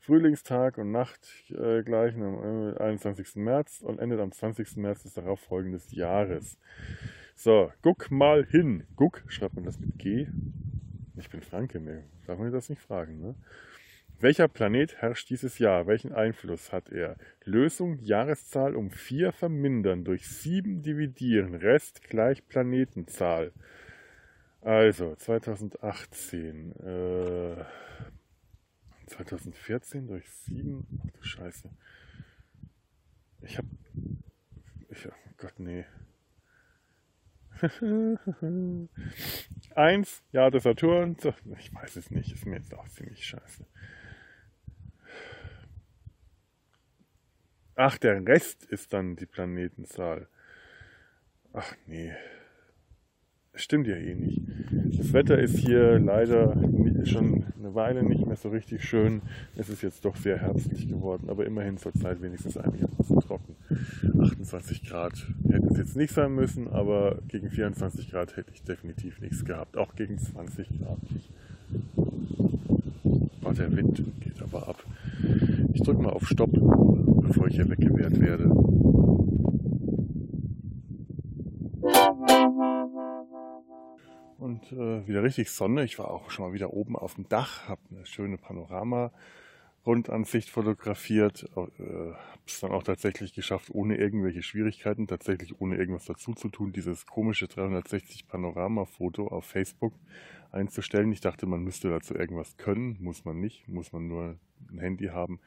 [0.00, 3.36] Frühlingstag und Nacht äh, gleichen am 21.
[3.36, 4.76] Äh, März und endet am 20.
[4.76, 6.58] März des darauffolgenden Jahres.
[7.34, 8.84] So, guck mal hin.
[8.94, 10.28] Guck, schreibt man das mit G?
[11.16, 12.04] Ich bin Franke, ne?
[12.26, 13.34] Darf man das nicht fragen, ne?
[14.20, 15.86] Welcher Planet herrscht dieses Jahr?
[15.86, 17.16] Welchen Einfluss hat er?
[17.44, 23.52] Lösung Jahreszahl um 4 vermindern, durch 7 dividieren, Rest gleich Planetenzahl.
[24.60, 27.64] Also 2018, äh,
[29.06, 31.70] 2014 durch 7, ach du Scheiße.
[33.42, 33.66] Ich hab,
[34.88, 35.84] ich, oh Gott, nee.
[39.76, 41.16] Eins, ja, der Saturn,
[41.56, 43.64] ich weiß es nicht, ist mir jetzt auch ziemlich scheiße.
[47.80, 50.26] Ach, der Rest ist dann die Planetenzahl.
[51.52, 52.10] Ach nee.
[53.54, 54.42] Stimmt ja eh nicht.
[54.98, 56.60] Das Wetter ist hier leider
[57.04, 59.22] schon eine Weile nicht mehr so richtig schön.
[59.54, 63.54] Es ist jetzt doch sehr herbstlich geworden, aber immerhin zur Zeit wenigstens einigermaßen trocken.
[64.22, 69.20] 28 Grad hätte es jetzt nicht sein müssen, aber gegen 24 Grad hätte ich definitiv
[69.20, 69.76] nichts gehabt.
[69.76, 71.30] Auch gegen 20 Grad nicht.
[73.44, 74.84] Oh, der Wind geht aber ab.
[75.78, 78.46] Ich drücke mal auf Stopp, bevor ich hier weggewehrt werde.
[84.38, 85.84] Und äh, wieder richtig Sonne.
[85.84, 89.12] Ich war auch schon mal wieder oben auf dem Dach, habe eine schöne Panorama
[89.86, 91.48] Rundansicht fotografiert.
[91.54, 96.48] Äh, habe es dann auch tatsächlich geschafft, ohne irgendwelche Schwierigkeiten, tatsächlich ohne irgendwas dazu zu
[96.48, 99.94] tun, dieses komische 360 Panorama-Foto auf Facebook
[100.50, 101.12] einzustellen.
[101.12, 102.96] Ich dachte, man müsste dazu irgendwas können.
[103.00, 103.68] Muss man nicht.
[103.68, 104.38] Muss man nur
[104.70, 105.40] ein Handy haben,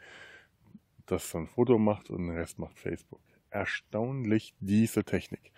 [1.06, 3.22] das dann ein Foto macht und den Rest macht Facebook.
[3.50, 5.52] Erstaunlich diese Technik.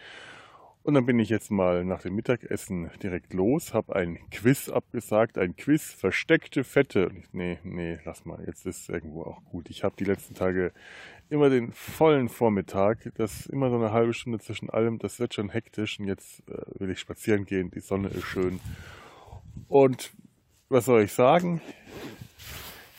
[0.84, 5.38] Und dann bin ich jetzt mal nach dem Mittagessen direkt los, habe ein Quiz abgesagt,
[5.38, 7.10] ein Quiz versteckte Fette.
[7.32, 9.70] Nee, nee, lass mal, jetzt ist es irgendwo auch gut.
[9.70, 10.74] Ich habe die letzten Tage
[11.30, 15.34] immer den vollen Vormittag, das ist immer so eine halbe Stunde zwischen allem, das wird
[15.34, 18.60] schon hektisch und jetzt äh, will ich spazieren gehen, die Sonne ist schön.
[19.68, 20.12] Und
[20.70, 21.62] was soll ich sagen?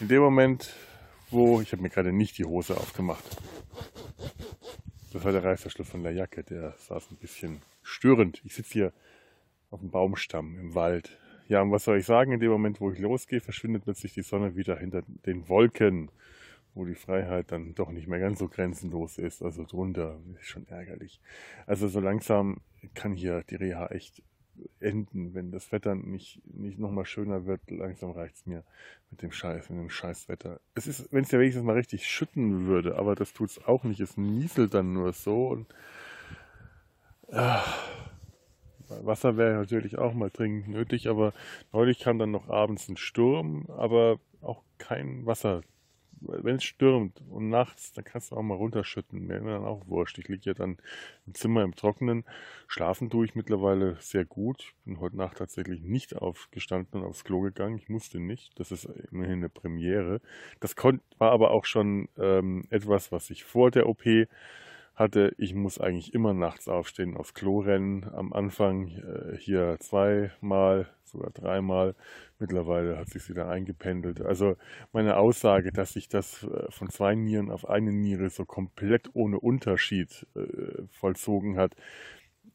[0.00, 0.74] In dem Moment,
[1.30, 3.24] wo ich habe mir gerade nicht die Hose aufgemacht.
[5.12, 8.40] Das war der Reißverschluss von der Jacke, der saß ein bisschen störend.
[8.44, 8.92] Ich sitze hier
[9.70, 11.16] auf dem Baumstamm im Wald.
[11.48, 12.32] Ja, und was soll ich sagen?
[12.32, 16.10] In dem Moment, wo ich losgehe, verschwindet plötzlich die Sonne wieder hinter den Wolken,
[16.74, 19.42] wo die Freiheit dann doch nicht mehr ganz so grenzenlos ist.
[19.42, 21.20] Also drunter ist schon ärgerlich.
[21.66, 22.60] Also so langsam
[22.94, 24.22] kann hier die Reha echt
[24.80, 27.60] enden, wenn das Wetter nicht, nicht nochmal schöner wird.
[27.70, 28.64] Langsam reicht es mir
[29.10, 30.60] mit dem Scheiß, mit dem Scheißwetter.
[30.74, 33.84] Es ist, wenn es ja wenigstens mal richtig schütten würde, aber das tut es auch
[33.84, 34.00] nicht.
[34.00, 35.66] Es nieselt dann nur so und
[39.02, 41.32] Wasser wäre natürlich auch mal dringend nötig, aber
[41.72, 45.62] neulich kam dann noch abends ein Sturm, aber auch kein Wasser.
[46.20, 49.26] Wenn es stürmt und nachts, dann kannst du auch mal runterschütten.
[49.26, 50.18] Mir dann auch wurscht.
[50.18, 50.78] Ich liege ja dann
[51.26, 52.24] im Zimmer im Trockenen.
[52.66, 54.62] Schlafen tue ich mittlerweile sehr gut.
[54.62, 57.76] Ich bin heute Nacht tatsächlich nicht aufgestanden und aufs Klo gegangen.
[57.76, 58.58] Ich musste nicht.
[58.58, 60.20] Das ist immerhin eine Premiere.
[60.60, 64.04] Das war aber auch schon ähm, etwas, was ich vor der OP
[64.94, 68.04] hatte, ich muss eigentlich immer nachts aufstehen, aufs Klo rennen.
[68.12, 71.96] Am Anfang äh, hier zweimal, sogar dreimal.
[72.38, 74.20] Mittlerweile hat sich wieder eingependelt.
[74.20, 74.56] Also
[74.92, 79.40] meine Aussage, dass sich das äh, von zwei Nieren auf eine Niere so komplett ohne
[79.40, 81.74] Unterschied äh, vollzogen hat,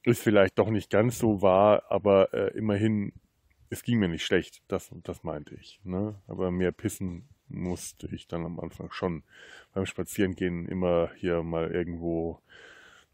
[0.04, 3.12] ist vielleicht doch nicht ganz so wahr, aber äh, immerhin,
[3.70, 4.64] es ging mir nicht schlecht.
[4.70, 5.82] Das, das meinte ich.
[5.84, 6.16] Ne?
[6.28, 9.24] Aber mehr pissen musste ich dann am Anfang schon
[9.74, 12.40] beim Spazierengehen immer hier mal irgendwo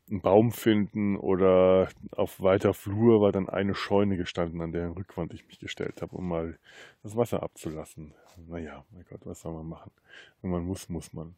[0.10, 5.34] einen Baum finden oder auf weiter Flur war dann eine Scheune gestanden, an deren Rückwand
[5.34, 6.60] ich mich gestellt habe, um mal
[7.02, 8.14] das Wasser abzulassen.
[8.48, 9.92] Naja, mein Gott, was soll man machen?
[10.42, 11.36] Wenn man muss, muss man.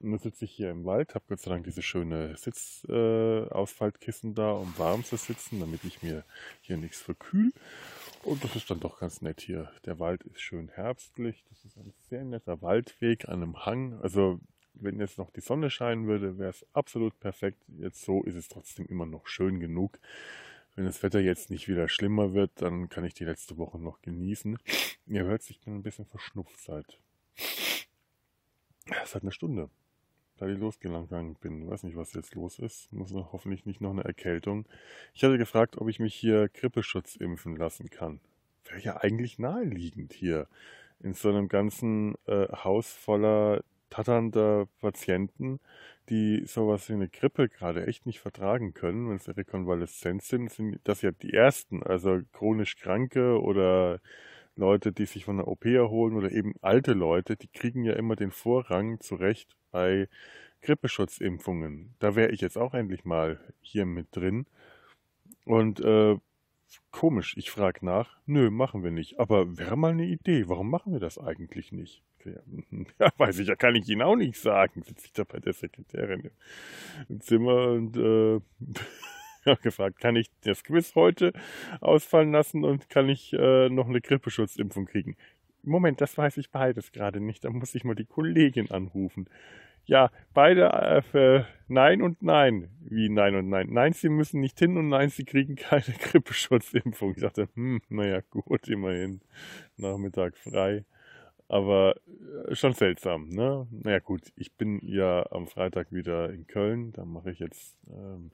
[0.00, 4.34] Und dann sitze ich hier im Wald, habe Gott sei Dank diese schöne Sitzausfaltkissen äh,
[4.34, 6.24] da, um warm zu sitzen, damit ich mir
[6.60, 7.52] hier nichts verkühl.
[8.24, 9.70] Und das ist dann doch ganz nett hier.
[9.84, 11.44] Der Wald ist schön herbstlich.
[11.50, 14.00] Das ist ein sehr netter Waldweg an einem Hang.
[14.00, 14.40] Also
[14.72, 17.62] wenn jetzt noch die Sonne scheinen würde, wäre es absolut perfekt.
[17.78, 19.98] Jetzt so ist es trotzdem immer noch schön genug.
[20.74, 24.00] Wenn das Wetter jetzt nicht wieder schlimmer wird, dann kann ich die letzte Woche noch
[24.00, 24.58] genießen.
[25.06, 26.98] Ihr hört, ich bin ein bisschen verschnupft seit.
[29.04, 29.68] Seit einer Stunde
[30.38, 31.68] da ich losgegangen bin.
[31.68, 32.92] Weiß nicht, was jetzt los ist.
[32.92, 34.66] Muss noch, hoffentlich nicht noch eine Erkältung.
[35.14, 38.20] Ich hatte gefragt, ob ich mich hier Grippeschutz impfen lassen kann.
[38.64, 40.48] Wäre ja eigentlich naheliegend hier.
[41.00, 45.60] In so einem ganzen äh, Haus voller tatternder Patienten,
[46.08, 50.80] die sowas wie eine Grippe gerade echt nicht vertragen können, wenn sie rekonvaleszent sind, sind
[50.84, 54.00] das ja die ersten, also chronisch Kranke oder
[54.56, 58.16] Leute, die sich von der OP erholen oder eben alte Leute, die kriegen ja immer
[58.16, 60.08] den Vorrang zurecht bei
[60.62, 61.94] Grippeschutzimpfungen.
[61.98, 64.46] Da wäre ich jetzt auch endlich mal hier mit drin.
[65.44, 66.16] Und äh,
[66.90, 69.18] komisch, ich frage nach, nö, machen wir nicht.
[69.18, 72.02] Aber wäre mal eine Idee, warum machen wir das eigentlich nicht?
[72.98, 74.82] Ja, weiß ich, ja kann ich Ihnen auch nicht sagen.
[74.82, 76.30] Sitze ich da bei der Sekretärin
[77.10, 78.40] im Zimmer und äh,
[79.62, 81.32] gefragt, kann ich das Quiz heute
[81.80, 85.16] ausfallen lassen und kann ich äh, noch eine Grippeschutzimpfung kriegen?
[85.62, 87.44] Moment, das weiß ich beides gerade nicht.
[87.44, 89.28] Da muss ich mal die Kollegin anrufen.
[89.86, 92.70] Ja, beide äh, für Nein und Nein.
[92.80, 93.68] Wie Nein und Nein?
[93.70, 97.12] Nein, sie müssen nicht hin und Nein, sie kriegen keine Grippeschutzimpfung.
[97.16, 99.20] Ich dachte, hm, naja, gut, immerhin.
[99.76, 100.84] Nachmittag frei.
[101.48, 101.94] Aber
[102.48, 103.66] äh, schon seltsam, ne?
[103.70, 106.92] Naja, gut, ich bin ja am Freitag wieder in Köln.
[106.92, 108.30] Da mache ich jetzt ähm,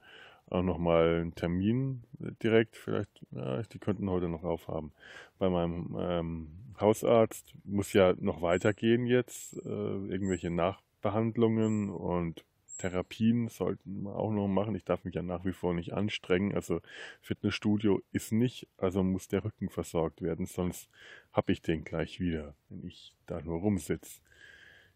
[0.51, 2.03] auch nochmal einen Termin
[2.43, 2.77] direkt.
[2.77, 4.93] Vielleicht, ja, die könnten heute noch aufhaben.
[5.39, 6.49] Bei meinem ähm,
[6.81, 9.55] Hausarzt muss ja noch weitergehen jetzt.
[9.65, 12.45] Äh, irgendwelche Nachbehandlungen und
[12.81, 14.75] Therapien sollten wir auch noch machen.
[14.75, 16.55] Ich darf mich ja nach wie vor nicht anstrengen.
[16.55, 16.81] Also
[17.21, 20.89] Fitnessstudio ist nicht, also muss der Rücken versorgt werden, sonst
[21.33, 24.21] habe ich den gleich wieder, wenn ich da nur rumsitze.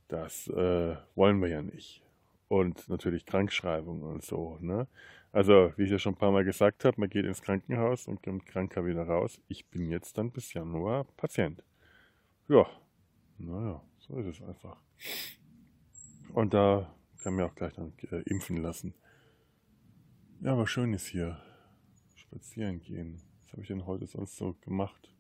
[0.09, 2.03] Das äh, wollen wir ja nicht.
[2.49, 4.59] Und natürlich Krankschreibung und so.
[4.61, 4.87] Ne?
[5.35, 8.23] Also, wie ich ja schon ein paar Mal gesagt habe, man geht ins Krankenhaus und
[8.23, 9.41] kommt kranker wieder raus.
[9.49, 11.61] Ich bin jetzt dann bis Januar Patient.
[12.47, 12.65] Ja,
[13.39, 14.77] naja, so ist es einfach.
[16.35, 18.95] Und da kann mir auch gleich dann äh, impfen lassen.
[20.41, 21.43] Ja, aber schön ist hier.
[22.15, 23.21] Spazieren gehen.
[23.43, 25.14] Was habe ich denn heute sonst so gemacht?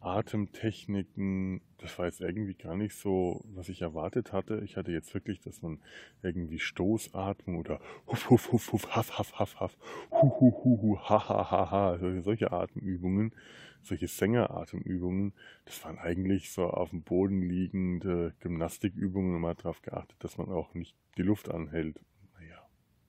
[0.00, 4.62] Atemtechniken, das war jetzt irgendwie gar nicht so, was ich erwartet hatte.
[4.64, 5.78] Ich hatte jetzt wirklich, dass man
[6.22, 9.76] irgendwie Stoßatmung oder huf, huf, huf, huf, haf, haf, haf, haf,
[10.10, 13.34] hu, hu, hu, hu, ha, ha, ha, ha, solche, solche Atemübungen,
[13.82, 15.34] solche Sängeratemübungen,
[15.66, 20.38] das waren eigentlich so auf dem Boden liegende Gymnastikübungen und man hat darauf geachtet, dass
[20.38, 22.00] man auch nicht die Luft anhält.
[22.38, 22.56] Naja,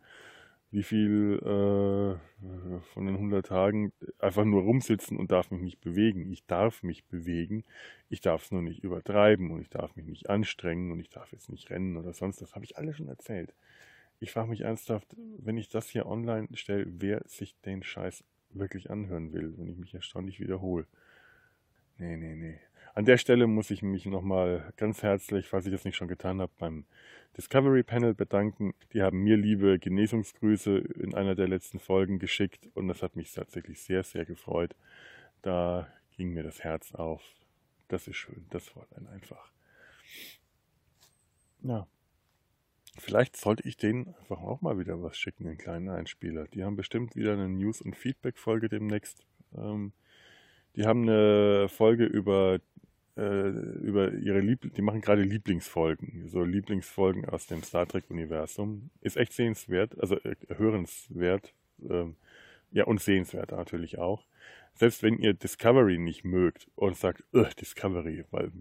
[0.69, 6.31] wie viel äh, von den 100 Tagen einfach nur rumsitzen und darf mich nicht bewegen.
[6.31, 7.63] Ich darf mich bewegen,
[8.09, 11.31] ich darf es nur nicht übertreiben und ich darf mich nicht anstrengen und ich darf
[11.31, 12.41] jetzt nicht rennen oder sonst.
[12.41, 13.55] Das habe ich alles schon erzählt.
[14.23, 18.89] Ich frage mich ernsthaft, wenn ich das hier online stelle, wer sich den Scheiß wirklich
[18.89, 20.87] anhören will, wenn ich mich erstaunlich wiederhole.
[21.97, 22.57] Nee, nee, nee.
[22.93, 26.39] An der Stelle muss ich mich nochmal ganz herzlich, falls ich das nicht schon getan
[26.39, 26.85] habe, beim
[27.35, 28.73] Discovery Panel bedanken.
[28.93, 33.33] Die haben mir liebe Genesungsgrüße in einer der letzten Folgen geschickt und das hat mich
[33.33, 34.73] tatsächlich sehr, sehr gefreut.
[35.41, 37.21] Da ging mir das Herz auf.
[37.89, 39.51] Das ist schön, das freut einen einfach.
[41.61, 41.87] Ja,
[42.97, 46.47] Vielleicht sollte ich denen einfach auch mal wieder was schicken, einen kleinen Einspieler.
[46.47, 49.25] Die haben bestimmt wieder eine News- und Feedback-Folge demnächst.
[49.55, 49.93] Ähm,
[50.75, 52.59] die haben eine Folge über,
[53.17, 58.91] äh, über ihre Lieb die machen gerade Lieblingsfolgen, so Lieblingsfolgen aus dem Star Trek-Universum.
[59.01, 61.53] Ist echt sehenswert, also äh, hörenswert,
[61.89, 62.15] ähm,
[62.71, 64.25] ja und sehenswert natürlich auch.
[64.75, 67.23] Selbst wenn ihr Discovery nicht mögt und sagt,
[67.59, 68.51] Discovery, weil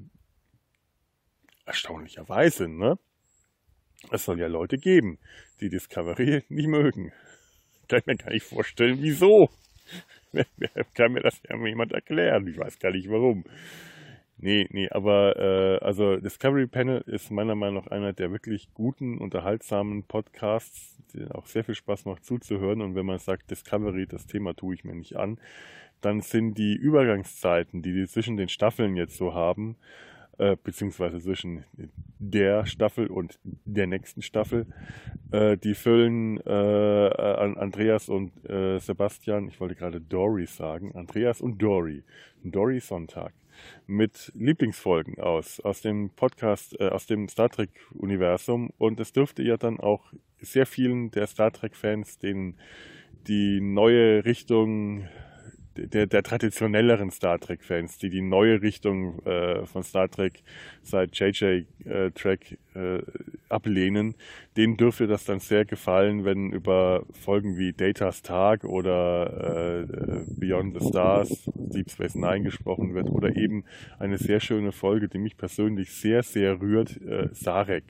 [1.64, 2.98] erstaunlicherweise, ne?
[4.10, 5.18] Es soll ja Leute geben,
[5.60, 7.12] die Discovery nicht mögen.
[7.88, 9.50] Kann ich mir gar nicht vorstellen, wieso.
[10.32, 10.46] Wer,
[10.94, 12.46] kann mir das ja jemand erklären?
[12.46, 13.44] Ich weiß gar nicht warum.
[14.38, 19.18] Nee, nee, aber äh, also Discovery Panel ist meiner Meinung nach einer der wirklich guten,
[19.18, 22.80] unterhaltsamen Podcasts, die auch sehr viel Spaß macht zuzuhören.
[22.80, 25.38] Und wenn man sagt, Discovery, das Thema tue ich mir nicht an,
[26.00, 29.76] dann sind die Übergangszeiten, die die zwischen den Staffeln jetzt so haben,
[30.38, 31.64] äh, beziehungsweise zwischen
[32.18, 34.66] der Staffel und der nächsten Staffel.
[35.30, 41.58] Äh, die füllen äh, Andreas und äh, Sebastian, ich wollte gerade Dory sagen, Andreas und
[41.58, 42.04] Dory,
[42.42, 43.32] Dory Sonntag,
[43.86, 48.70] mit Lieblingsfolgen aus, aus dem Podcast, äh, aus dem Star Trek-Universum.
[48.78, 52.58] Und es dürfte ja dann auch sehr vielen der Star Trek-Fans, denen
[53.26, 55.08] die neue Richtung
[55.76, 60.42] der, der traditionelleren Star Trek-Fans, die die neue Richtung äh, von Star Trek
[60.82, 63.02] seit JJ äh, Trek äh,
[63.48, 64.14] ablehnen,
[64.56, 70.80] denen dürfte das dann sehr gefallen, wenn über Folgen wie Data's Tag oder äh, Beyond
[70.80, 73.64] the Stars, Deep Space Nine gesprochen wird oder eben
[73.98, 77.84] eine sehr schöne Folge, die mich persönlich sehr, sehr rührt, äh, Sarek.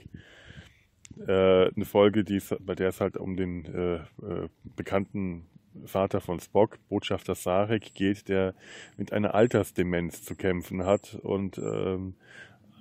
[1.27, 5.47] Äh, eine Folge, die, bei der es halt um den äh, äh, bekannten
[5.87, 8.55] Vater von Spock, Botschafter Sarek, geht, der
[8.97, 11.15] mit einer Altersdemenz zu kämpfen hat.
[11.23, 12.15] Und ähm,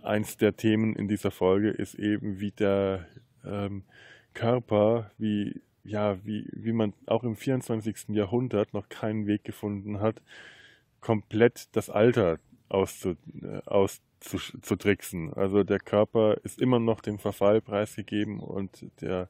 [0.03, 3.07] eins der Themen in dieser Folge ist eben, wie der
[3.45, 3.83] ähm,
[4.33, 8.09] Körper, wie, ja, wie, wie man auch im 24.
[8.09, 10.21] Jahrhundert noch keinen Weg gefunden hat,
[10.99, 12.39] komplett das Alter
[12.69, 15.33] auszu, äh, auszutricksen.
[15.33, 19.27] Also der Körper ist immer noch dem Verfall preisgegeben und der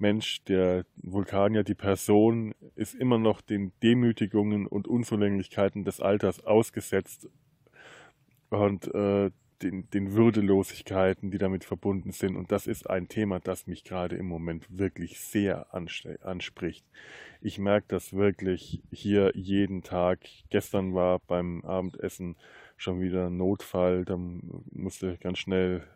[0.00, 7.28] Mensch, der Vulkanier, die Person ist immer noch den Demütigungen und Unzulänglichkeiten des Alters ausgesetzt.
[8.50, 9.30] Und äh,
[9.62, 12.36] den, den Würdelosigkeiten, die damit verbunden sind.
[12.36, 16.84] Und das ist ein Thema, das mich gerade im Moment wirklich sehr anspricht.
[17.40, 20.20] Ich merke das wirklich hier jeden Tag.
[20.50, 22.36] Gestern war beim Abendessen
[22.76, 24.04] schon wieder ein Notfall.
[24.04, 25.86] Da musste ganz schnell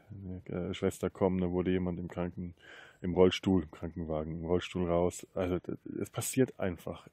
[0.49, 1.41] eine äh, Schwester kommen.
[1.41, 2.55] Da wurde jemand im Kranken,
[3.03, 5.27] im Rollstuhl, im Krankenwagen, im Rollstuhl raus.
[5.35, 5.59] Also
[6.01, 7.07] es passiert einfach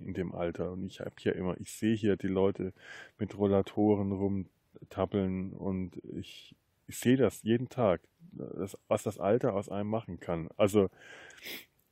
[0.00, 0.72] in dem Alter.
[0.72, 2.72] Und ich habe hier immer, ich sehe hier die Leute
[3.18, 6.54] mit Rollatoren rumtappeln und ich,
[6.86, 8.00] ich sehe das jeden Tag,
[8.32, 10.48] das, was das Alter aus einem machen kann.
[10.56, 10.90] Also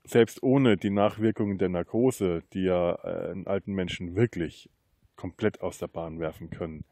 [0.05, 4.71] selbst ohne die Nachwirkungen der Narkose, die ja äh, einen alten Menschen wirklich
[5.17, 6.85] komplett aus der Bahn werfen können.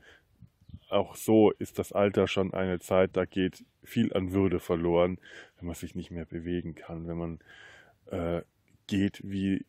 [0.94, 5.18] Auch so ist das Alter schon eine Zeit, da geht viel an Würde verloren,
[5.58, 7.38] wenn man sich nicht mehr bewegen kann, wenn man
[8.06, 8.42] äh,
[8.86, 9.66] geht wie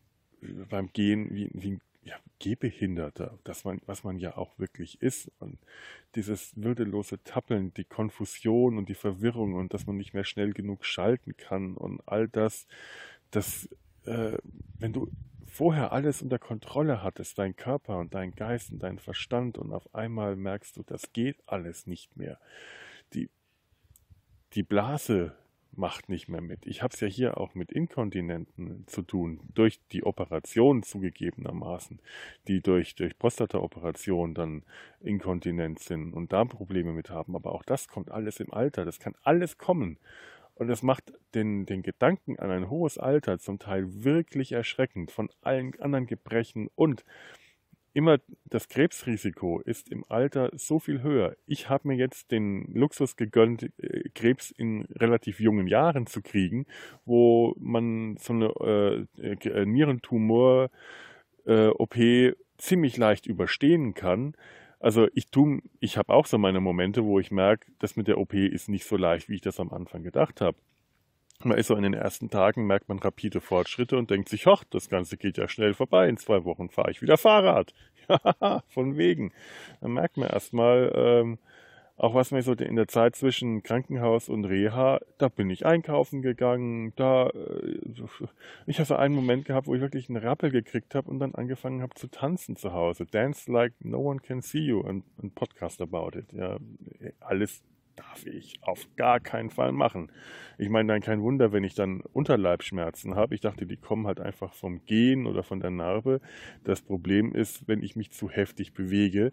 [0.70, 5.32] beim Gehen wie, wie ein ja, Gehbehinderter, das man, was man ja auch wirklich ist.
[5.40, 5.58] Und
[6.14, 10.86] dieses würdelose Tappeln, die Konfusion und die Verwirrung und dass man nicht mehr schnell genug
[10.86, 12.68] schalten kann und all das,
[13.32, 13.68] das,
[14.06, 14.38] äh,
[14.78, 15.10] wenn du
[15.56, 19.96] vorher alles unter Kontrolle hattest, dein Körper und dein Geist und dein Verstand und auf
[19.96, 22.40] einmal merkst du, das geht alles nicht mehr.
[23.14, 23.30] Die,
[24.54, 25.34] die Blase
[25.78, 26.66] macht nicht mehr mit.
[26.66, 32.00] Ich habe es ja hier auch mit Inkontinenten zu tun, durch die Operation zugegebenermaßen,
[32.48, 34.64] die durch, durch Prostata-Operation dann
[35.02, 37.36] inkontinent sind und Darmprobleme mit haben.
[37.36, 39.98] Aber auch das kommt alles im Alter, das kann alles kommen.
[40.56, 45.30] Und das macht den, den Gedanken an ein hohes Alter zum Teil wirklich erschreckend von
[45.42, 47.04] allen anderen Gebrechen und
[47.96, 51.38] immer das Krebsrisiko ist im Alter so viel höher.
[51.46, 56.66] Ich habe mir jetzt den Luxus gegönnt, äh, Krebs in relativ jungen Jahren zu kriegen,
[57.06, 64.36] wo man so eine äh, äh Nierentumor-OP äh, ziemlich leicht überstehen kann.
[64.86, 68.20] Also ich tu, ich habe auch so meine Momente, wo ich merke, das mit der
[68.20, 70.60] OP ist nicht so leicht, wie ich das am Anfang gedacht habe.
[71.44, 74.64] Man ist so in den ersten Tagen, merkt man rapide Fortschritte und denkt sich, ach,
[74.70, 76.08] das Ganze geht ja schnell vorbei.
[76.08, 77.74] In zwei Wochen fahre ich wieder Fahrrad.
[78.08, 79.34] Ja, von wegen.
[79.82, 81.40] Dann merkt man erstmal, ähm,
[81.98, 86.22] auch was mir so in der Zeit zwischen Krankenhaus und Reha, da bin ich einkaufen
[86.22, 87.80] gegangen, da, äh,
[88.66, 91.82] ich habe einen Moment gehabt, wo ich wirklich einen Rappel gekriegt habe und dann angefangen
[91.82, 93.06] habe zu tanzen zu Hause.
[93.06, 96.32] Dance like no one can see you, ein, ein Podcast about it.
[96.34, 96.58] Ja,
[97.22, 97.64] alles
[97.96, 100.12] darf ich auf gar keinen Fall machen.
[100.58, 103.36] Ich meine dann kein Wunder, wenn ich dann Unterleibschmerzen habe.
[103.36, 106.20] Ich dachte, die kommen halt einfach vom Gehen oder von der Narbe.
[106.64, 109.32] Das Problem ist, wenn ich mich zu heftig bewege,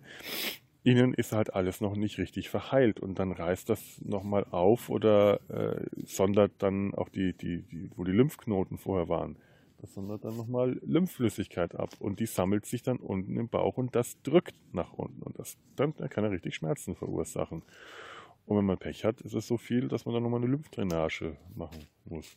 [0.84, 5.40] innen ist halt alles noch nicht richtig verheilt und dann reißt das nochmal auf oder
[5.48, 9.36] äh, sondert dann auch die, die, die, wo die Lymphknoten vorher waren.
[9.80, 13.94] Das sondert dann nochmal Lymphflüssigkeit ab und die sammelt sich dann unten im Bauch und
[13.96, 17.62] das drückt nach unten und das dann kann er richtig Schmerzen verursachen.
[18.46, 21.36] Und wenn man Pech hat, ist es so viel, dass man dann nochmal eine Lymphdrainage
[21.54, 22.36] machen muss.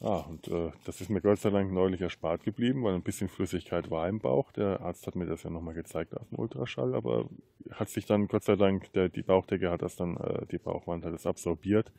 [0.00, 3.28] Ah, und äh, das ist mir Gott sei Dank neulich erspart geblieben, weil ein bisschen
[3.28, 4.52] Flüssigkeit war im Bauch.
[4.52, 7.28] Der Arzt hat mir das ja nochmal gezeigt auf dem Ultraschall, aber
[7.72, 11.04] hat sich dann Gott sei Dank, der, die Bauchdecke hat das dann, äh, die Bauchwand
[11.04, 11.92] hat es absorbiert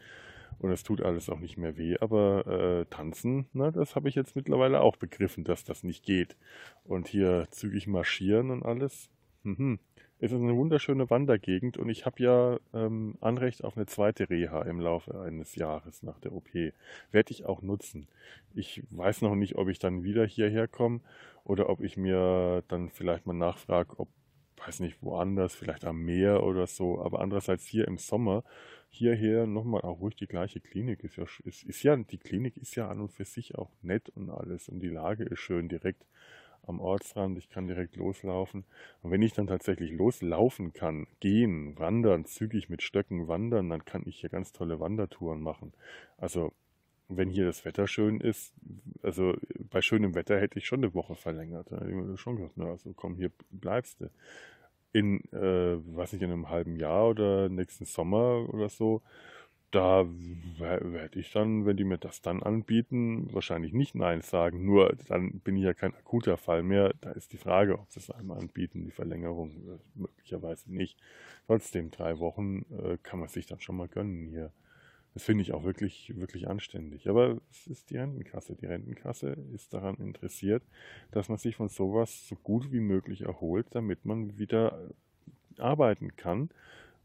[0.60, 1.98] und es tut alles auch nicht mehr weh.
[2.00, 6.38] Aber äh, tanzen, na, das habe ich jetzt mittlerweile auch begriffen, dass das nicht geht.
[6.86, 9.10] Und hier zügig marschieren und alles.
[9.44, 9.80] Mhm.
[10.22, 14.64] Es ist eine wunderschöne Wandergegend und ich habe ja ähm, Anrecht auf eine zweite Reha
[14.64, 16.54] im Laufe eines Jahres nach der OP.
[16.54, 18.08] Werde ich auch nutzen.
[18.54, 21.00] Ich weiß noch nicht, ob ich dann wieder hierher komme
[21.46, 24.10] oder ob ich mir dann vielleicht mal nachfrage, ob,
[24.58, 27.02] weiß nicht, woanders, vielleicht am Meer oder so.
[27.02, 28.44] Aber andererseits hier im Sommer,
[28.90, 31.02] hierher nochmal auch ruhig die gleiche Klinik.
[31.06, 34.10] Ist ja, ist, ist ja, die Klinik ist ja an und für sich auch nett
[34.10, 36.04] und alles und die Lage ist schön direkt
[36.70, 38.64] am Ortsrand, ich kann direkt loslaufen.
[39.02, 44.04] Und wenn ich dann tatsächlich loslaufen kann, gehen, wandern, zügig mit Stöcken wandern, dann kann
[44.06, 45.74] ich hier ganz tolle Wandertouren machen.
[46.18, 46.54] Also
[47.10, 48.54] wenn hier das Wetter schön ist,
[49.02, 49.36] also
[49.72, 51.72] bei schönem Wetter hätte ich schon eine Woche verlängert.
[51.72, 54.10] Da hätte ich schon gesagt, na, also komm, hier bleibst du.
[54.92, 59.02] In, äh, weiß nicht, in einem halben Jahr oder nächsten Sommer oder so,
[59.72, 60.06] da
[60.58, 64.66] werde ich dann, wenn die mir das dann anbieten, wahrscheinlich nicht Nein sagen.
[64.66, 66.94] Nur dann bin ich ja kein akuter Fall mehr.
[67.02, 71.00] Da ist die Frage, ob sie es einmal anbieten, die Verlängerung, äh, möglicherweise nicht.
[71.48, 74.52] Trotzdem, drei Wochen äh, kann man sich dann schon mal gönnen hier.
[75.14, 77.08] Das finde ich auch wirklich, wirklich anständig.
[77.10, 78.56] Aber es ist die Rentenkasse.
[78.56, 80.64] Die Rentenkasse ist daran interessiert,
[81.12, 84.90] dass man sich von sowas so gut wie möglich erholt, damit man wieder
[85.58, 86.50] arbeiten kann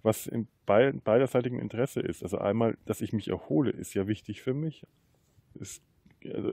[0.04, 2.22] was in beiderseitigem Interesse ist.
[2.22, 4.86] Also einmal, dass ich mich erhole, ist ja wichtig für mich.
[5.54, 5.82] Ist,
[6.32, 6.52] also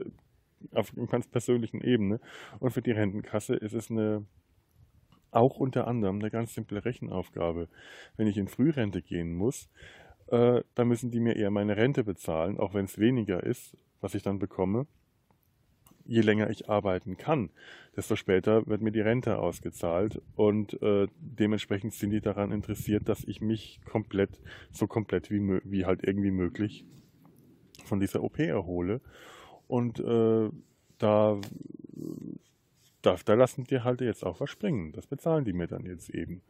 [0.72, 2.18] auf einer ganz persönlichen Ebene.
[2.60, 4.24] Und für die Rentenkasse ist es eine,
[5.30, 7.68] auch unter anderem eine ganz simple Rechenaufgabe.
[8.16, 9.68] Wenn ich in Frührente gehen muss,
[10.28, 14.14] äh, dann müssen die mir eher meine Rente bezahlen, auch wenn es weniger ist, was
[14.14, 14.86] ich dann bekomme.
[16.04, 17.50] Je länger ich arbeiten kann,
[17.96, 23.24] desto später wird mir die Rente ausgezahlt und äh, dementsprechend sind die daran interessiert, dass
[23.24, 24.40] ich mich komplett,
[24.70, 26.84] so komplett wie, wie halt irgendwie möglich
[27.84, 29.00] von dieser OP erhole.
[29.68, 30.50] Und äh,
[30.98, 31.40] da,
[33.02, 34.92] da, da lassen die halt jetzt auch was springen.
[34.92, 36.42] Das bezahlen die mir dann jetzt eben.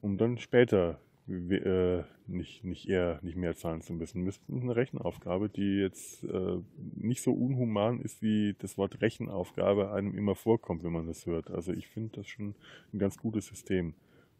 [0.00, 4.24] Um dann später äh, nicht, nicht eher nicht mehr zahlen zu müssen.
[4.24, 6.58] Das ist eine Rechenaufgabe, die jetzt äh,
[6.96, 11.50] nicht so unhuman ist, wie das Wort Rechenaufgabe einem immer vorkommt, wenn man das hört.
[11.50, 12.54] Also ich finde das schon
[12.92, 13.94] ein ganz gutes System,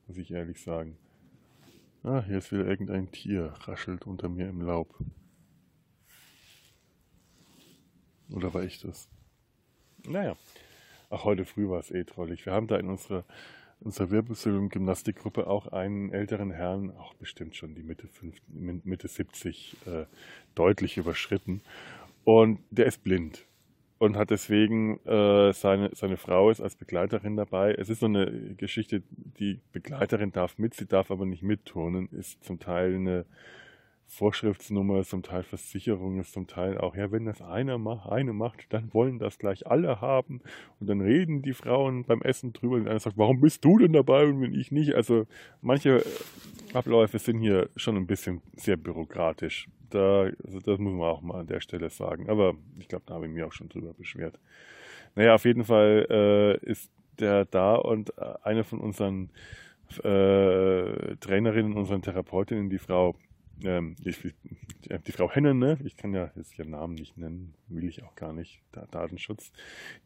[0.06, 0.96] muss ich ehrlich sagen.
[2.02, 4.94] Ah, hier ist wieder irgendein Tier, raschelt unter mir im Laub.
[8.30, 9.08] Oder war ich das?
[10.06, 10.36] Naja.
[11.10, 12.44] Ach, heute früh war es eh trollig.
[12.44, 13.24] Wir haben da in unserer,
[13.80, 18.42] unserer Wirbelsäulen-Gymnastikgruppe auch einen älteren Herrn, auch bestimmt schon die Mitte, 50,
[18.84, 20.04] Mitte 70, äh,
[20.54, 21.62] deutlich überschritten.
[22.24, 23.46] Und der ist blind
[23.98, 27.74] und hat deswegen äh, seine, seine Frau ist als Begleiterin dabei.
[27.74, 32.42] Es ist so eine Geschichte, die Begleiterin darf mit, sie darf aber nicht mitturnen, ist
[32.44, 33.26] zum Teil eine
[34.08, 38.92] Vorschriftsnummer, zum Teil Versicherungen, zum Teil auch, ja, wenn das einer macht, eine macht, dann
[38.94, 40.40] wollen das gleich alle haben.
[40.80, 43.92] Und dann reden die Frauen beim Essen drüber und einer sagt, warum bist du denn
[43.92, 44.94] dabei und wenn ich nicht?
[44.94, 45.26] Also
[45.60, 46.02] manche
[46.72, 49.68] Abläufe sind hier schon ein bisschen sehr bürokratisch.
[49.90, 52.30] Da, also das muss man auch mal an der Stelle sagen.
[52.30, 54.38] Aber ich glaube, da habe ich mich auch schon drüber beschwert.
[55.16, 56.90] Naja, auf jeden Fall äh, ist
[57.20, 59.30] der da und äh, eine von unseren
[60.02, 63.14] äh, Trainerinnen, unseren Therapeutinnen, die Frau
[63.64, 64.18] ähm, ich,
[65.06, 65.78] die Frau Hennen, ne?
[65.84, 69.52] ich kann ja jetzt ihren Namen nicht nennen, will ich auch gar nicht, Datenschutz,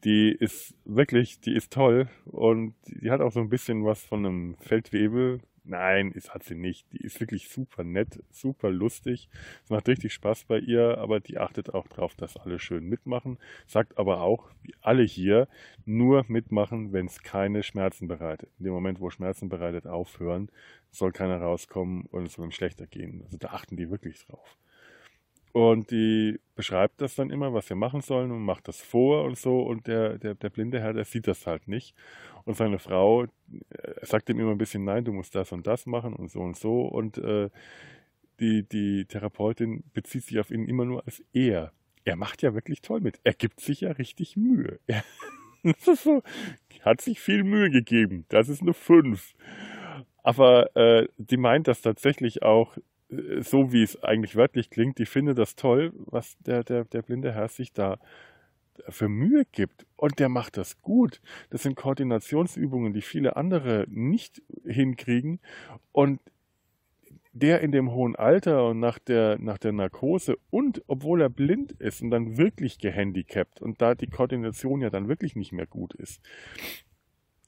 [0.05, 4.25] die ist wirklich, die ist toll und die hat auch so ein bisschen was von
[4.25, 6.93] einem Feldwebel, Nein, es hat sie nicht.
[6.93, 9.29] Die ist wirklich super nett, super lustig.
[9.63, 13.39] Es macht richtig Spaß bei ihr, aber die achtet auch darauf, dass alle schön mitmachen.
[13.67, 15.47] Sagt aber auch, wie alle hier,
[15.85, 18.51] nur mitmachen, wenn es keine Schmerzen bereitet.
[18.59, 20.51] In dem Moment, wo Schmerzen bereitet aufhören,
[20.91, 23.23] soll keiner rauskommen und es soll ihm schlechter gehen.
[23.25, 24.59] Also da achten die wirklich drauf.
[25.53, 29.37] Und die beschreibt das dann immer, was wir machen sollen und macht das vor und
[29.37, 29.61] so.
[29.61, 31.95] Und der, der, der blinde Herr, der sieht das halt nicht.
[32.45, 33.29] Und seine Frau äh,
[34.03, 36.57] sagt ihm immer ein bisschen, nein, du musst das und das machen und so und
[36.57, 36.83] so.
[36.83, 37.51] Und äh,
[38.41, 41.73] die, die Therapeutin bezieht sich auf ihn immer nur als er.
[42.05, 43.21] Er macht ja wirklich toll mit.
[43.23, 44.81] Er gibt sich ja richtig Mühe.
[45.65, 46.25] Er so,
[46.81, 48.25] hat sich viel Mühe gegeben.
[48.29, 49.35] Das ist eine 5.
[50.25, 52.77] Aber äh, die meint das tatsächlich auch
[53.41, 57.33] so wie es eigentlich wörtlich klingt, ich finde das toll, was der, der, der blinde
[57.33, 57.99] Herr sich da
[58.89, 59.87] für Mühe gibt.
[59.97, 61.21] Und der macht das gut.
[61.51, 65.41] Das sind Koordinationsübungen, die viele andere nicht hinkriegen.
[65.93, 66.21] Und
[67.35, 71.73] der in dem hohen Alter und nach der, nach der Narkose und obwohl er blind
[71.73, 75.95] ist und dann wirklich gehandicapt und da die Koordination ja dann wirklich nicht mehr gut
[75.95, 76.21] ist,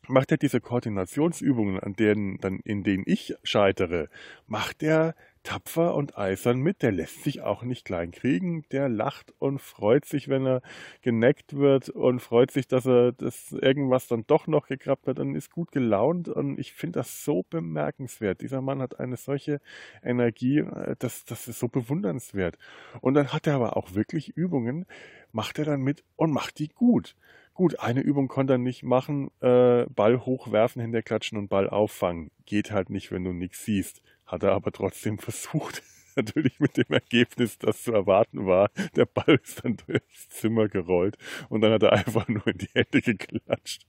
[0.09, 4.09] macht er diese Koordinationsübungen, an denen dann, in denen ich scheitere,
[4.47, 6.83] macht er tapfer und eisern mit.
[6.83, 8.65] Der lässt sich auch nicht klein kriegen.
[8.73, 10.63] Der lacht und freut sich, wenn er
[11.03, 15.37] geneckt wird und freut sich, dass er dass irgendwas dann doch noch geklappt hat und
[15.37, 16.29] ist gut gelaunt.
[16.29, 18.41] Und ich finde das so bemerkenswert.
[18.41, 19.61] Dieser Mann hat eine solche
[20.03, 22.59] Energie, äh, das, das ist so bewundernswert.
[23.01, 24.87] Und dann hat er aber auch wirklich Übungen,
[25.31, 27.15] macht er dann mit und macht die gut.
[27.55, 32.33] Gut, eine Übung konnte er nicht machen, äh, Ball hochwerfen, hinterklatschen und Ball auffangen.
[32.47, 34.03] Geht halt nicht, wenn du nichts siehst.
[34.35, 35.83] Hat er aber trotzdem versucht.
[36.17, 38.71] Natürlich mit dem Ergebnis, das zu erwarten war.
[38.97, 41.17] Der Ball ist dann durchs Zimmer gerollt
[41.49, 43.87] und dann hat er einfach nur in die Hände geklatscht.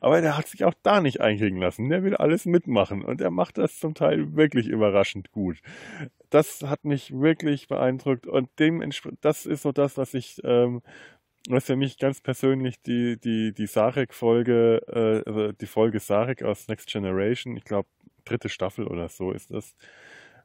[0.00, 1.90] Aber der hat sich auch da nicht einkriegen lassen.
[1.90, 5.60] Der will alles mitmachen und er macht das zum Teil wirklich überraschend gut.
[6.30, 10.82] Das hat mich wirklich beeindruckt und dementsprechend, das ist so das, was ich ähm,
[11.48, 16.68] was für mich ganz persönlich die, die, die Sarek-Folge, äh, also die Folge Sarek aus
[16.68, 17.88] Next Generation, ich glaube,
[18.24, 19.76] dritte Staffel oder so ist das,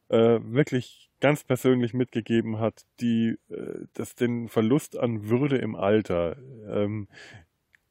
[0.09, 6.37] äh, wirklich ganz persönlich mitgegeben hat, die, äh, das den Verlust an Würde im Alter.
[6.69, 7.07] Ähm,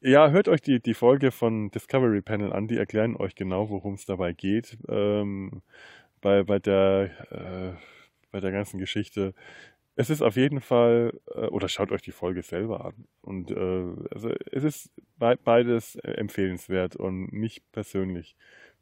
[0.00, 3.94] ja, hört euch die, die Folge von Discovery Panel an, die erklären euch genau, worum
[3.94, 4.78] es dabei geht.
[4.88, 5.62] Ähm,
[6.20, 7.72] bei, bei, der, äh,
[8.30, 9.34] bei der ganzen Geschichte.
[9.96, 13.06] Es ist auf jeden Fall, äh, oder schaut euch die Folge selber an.
[13.22, 18.36] Und äh, also es ist beides empfehlenswert und mich persönlich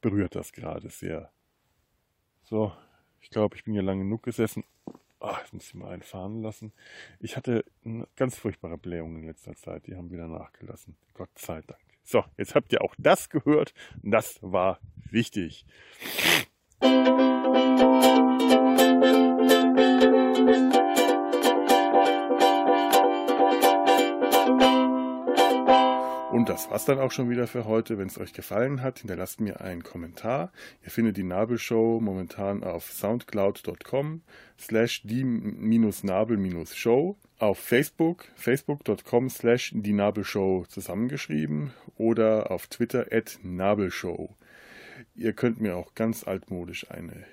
[0.05, 1.33] berührt das gerade sehr.
[2.43, 2.73] So,
[3.23, 4.63] ich glaube, ich bin hier lange genug gesessen.
[5.19, 6.75] Ach, jetzt muss ich mal einfahren lassen.
[7.21, 7.65] Ich hatte
[8.15, 9.87] ganz furchtbare Blähungen in letzter Zeit.
[9.87, 10.99] Die haben wieder nachgelassen.
[11.15, 11.81] Gott sei Dank.
[12.03, 13.73] So, jetzt habt ihr auch das gehört.
[14.03, 14.79] Das war
[15.11, 15.65] wichtig.
[16.81, 18.24] Und
[26.55, 27.99] das war's dann auch schon wieder für heute.
[27.99, 30.53] Wenn es euch gefallen hat, hinterlasst mir einen Kommentar.
[30.85, 34.23] Ihr findet die Nabelshow momentan auf soundcloud.com
[34.57, 44.37] slash die-nabel-show auf Facebook, facebook.com slash die Nabelshow zusammengeschrieben oder auf Twitter at Nabelshow.
[45.17, 47.25] Ihr könnt mir auch ganz altmodisch eine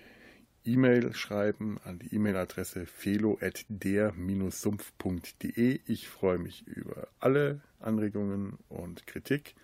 [0.65, 5.79] E-Mail schreiben an die E-Mail-Adresse felo.der-sumpf.de.
[5.85, 9.55] Ich freue mich über alle Anregungen und Kritik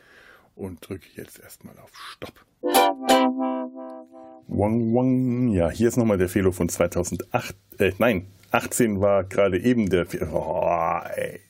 [0.55, 2.45] und drücke jetzt erstmal auf Stopp.
[4.49, 5.49] Wang, wang.
[5.49, 7.55] Ja, hier ist nochmal der Felo von 2008.
[7.79, 10.27] Äh, nein, 18 war gerade eben der Felo.
[10.33, 11.41] Oh, ey.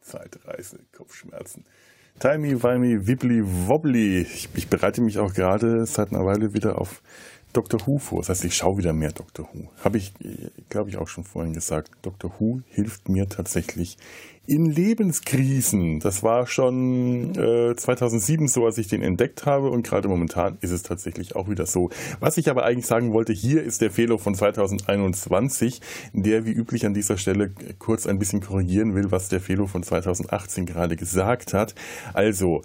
[0.00, 1.64] Zeitreise, Kopfschmerzen.
[2.18, 4.22] Timey, Wimey, Wibbly, Wobbly.
[4.22, 7.02] Ich, ich bereite mich auch gerade seit einer Weile wieder auf
[7.52, 7.80] Dr.
[7.86, 8.20] Who vor.
[8.20, 9.48] Das heißt, ich schaue wieder mehr Dr.
[9.52, 9.68] Who.
[9.84, 10.12] Habe ich,
[10.68, 11.90] glaube ich, auch schon vorhin gesagt.
[12.02, 12.32] Dr.
[12.38, 13.96] Who hilft mir tatsächlich
[14.50, 16.00] in Lebenskrisen.
[16.00, 20.72] Das war schon äh, 2007 so, als ich den entdeckt habe und gerade momentan ist
[20.72, 21.88] es tatsächlich auch wieder so.
[22.18, 25.80] Was ich aber eigentlich sagen wollte, hier ist der Fehler von 2021,
[26.12, 29.84] der wie üblich an dieser Stelle kurz ein bisschen korrigieren will, was der Fehler von
[29.84, 31.76] 2018 gerade gesagt hat.
[32.12, 32.62] Also,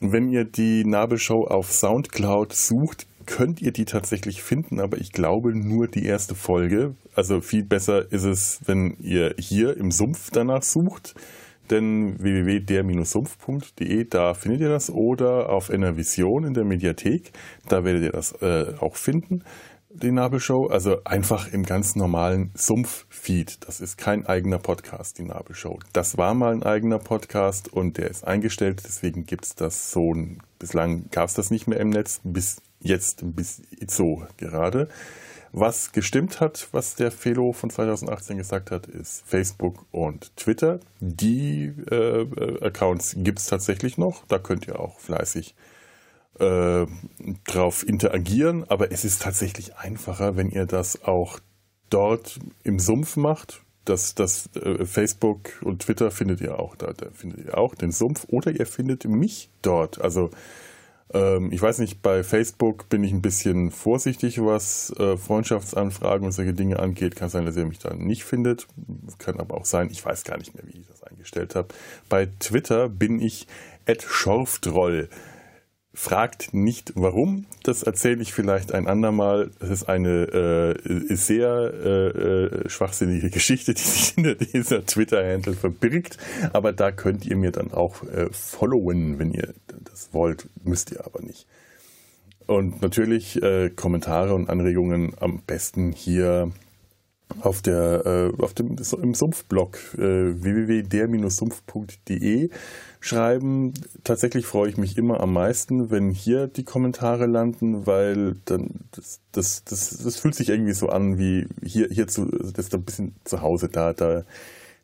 [0.00, 5.54] wenn ihr die Nabelshow auf Soundcloud sucht, könnt ihr die tatsächlich finden, aber ich glaube
[5.54, 6.94] nur die erste Folge.
[7.14, 11.14] Also viel besser ist es, wenn ihr hier im Sumpf danach sucht.
[11.70, 14.88] Denn www.der-sumpf.de, da findet ihr das.
[14.88, 17.32] Oder auf Enervision in der Mediathek,
[17.68, 19.42] da werdet ihr das äh, auch finden
[20.02, 20.66] die Nabelshow.
[20.66, 23.66] Also einfach im ganz normalen Sumpf-Feed.
[23.66, 25.78] Das ist kein eigener Podcast, die Nabelshow.
[25.92, 28.82] Das war mal ein eigener Podcast und der ist eingestellt.
[28.84, 30.12] Deswegen gibt es das so.
[30.58, 32.20] Bislang gab es das nicht mehr im Netz.
[32.24, 34.88] Bis jetzt bis so gerade.
[35.58, 40.80] Was gestimmt hat, was der Felo von 2018 gesagt hat, ist Facebook und Twitter.
[41.00, 42.26] Die äh,
[42.62, 44.26] Accounts gibt es tatsächlich noch.
[44.26, 45.54] Da könnt ihr auch fleißig
[46.38, 46.86] äh,
[47.46, 48.64] drauf interagieren.
[48.68, 51.40] Aber es ist tatsächlich einfacher, wenn ihr das auch
[51.88, 53.62] dort im Sumpf macht.
[53.86, 56.92] Das, das äh, Facebook und Twitter findet ihr auch da.
[56.92, 58.26] Da findet ihr auch den Sumpf.
[58.28, 60.00] Oder ihr findet mich dort.
[60.00, 60.30] Also
[61.12, 66.32] ähm, ich weiß nicht, bei Facebook bin ich ein bisschen vorsichtig, was äh, Freundschaftsanfragen und
[66.32, 67.16] solche Dinge angeht.
[67.16, 68.66] Kann sein, dass ihr mich da nicht findet.
[69.18, 71.68] Kann aber auch sein, ich weiß gar nicht mehr, wie ich das eingestellt habe.
[72.08, 73.46] Bei Twitter bin ich
[74.08, 75.08] Schorftroll.
[75.98, 79.50] Fragt nicht warum, das erzähle ich vielleicht ein andermal.
[79.60, 86.18] Es ist eine äh, sehr äh, äh, schwachsinnige Geschichte, die sich hinter dieser Twitter-Handle verbirgt.
[86.52, 89.54] Aber da könnt ihr mir dann auch äh, followen, wenn ihr
[89.90, 90.50] das wollt.
[90.64, 91.46] Müsst ihr aber nicht.
[92.46, 96.52] Und natürlich äh, Kommentare und Anregungen am besten hier
[97.40, 102.50] auf der äh, auf dem im Sumpfblog äh, www.der-sumpf.de
[103.00, 103.74] schreiben.
[104.04, 109.20] Tatsächlich freue ich mich immer am meisten, wenn hier die Kommentare landen, weil dann das,
[109.32, 112.82] das, das, das fühlt sich irgendwie so an wie hier, hier zu, das ist ein
[112.82, 114.24] bisschen zu Hause da, da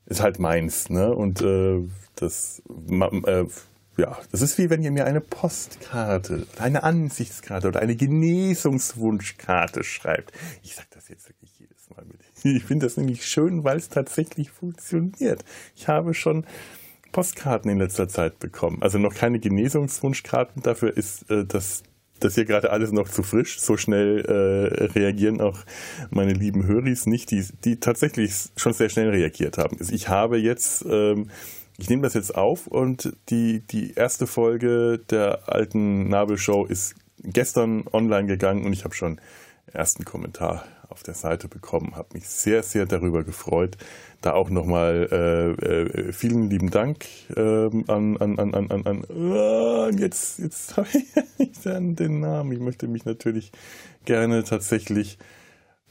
[0.06, 1.14] ist halt meins, ne?
[1.14, 1.80] Und äh,
[2.16, 3.44] das äh,
[3.96, 10.32] ja, das ist wie wenn ihr mir eine Postkarte, eine Ansichtskarte oder eine Genesungswunschkarte schreibt.
[10.62, 12.20] Ich sage das jetzt wirklich jedes Mal mit.
[12.44, 15.44] Ich finde das nämlich schön, weil es tatsächlich funktioniert.
[15.76, 16.44] Ich habe schon
[17.12, 18.78] Postkarten in letzter Zeit bekommen.
[18.80, 20.62] Also noch keine Genesungswunschkarten.
[20.62, 21.82] Dafür ist äh, das,
[22.20, 23.60] das hier gerade alles noch zu frisch.
[23.60, 25.58] So schnell äh, reagieren auch
[26.10, 29.76] meine lieben Höris nicht, die, die tatsächlich schon sehr schnell reagiert haben.
[29.78, 31.28] Also ich habe jetzt, ähm,
[31.78, 37.84] ich nehme das jetzt auf und die, die erste Folge der alten Nabelshow ist gestern
[37.92, 39.20] online gegangen und ich habe schon
[39.72, 41.96] ersten Kommentar auf der Seite bekommen.
[41.96, 43.76] Habe mich sehr, sehr darüber gefreut.
[44.20, 47.06] Da auch nochmal äh, äh, vielen lieben Dank
[47.36, 52.52] ähm, an, an, an, an, an, uh, jetzt, jetzt habe ich nicht den Namen.
[52.52, 53.50] Ich möchte mich natürlich
[54.04, 55.18] gerne tatsächlich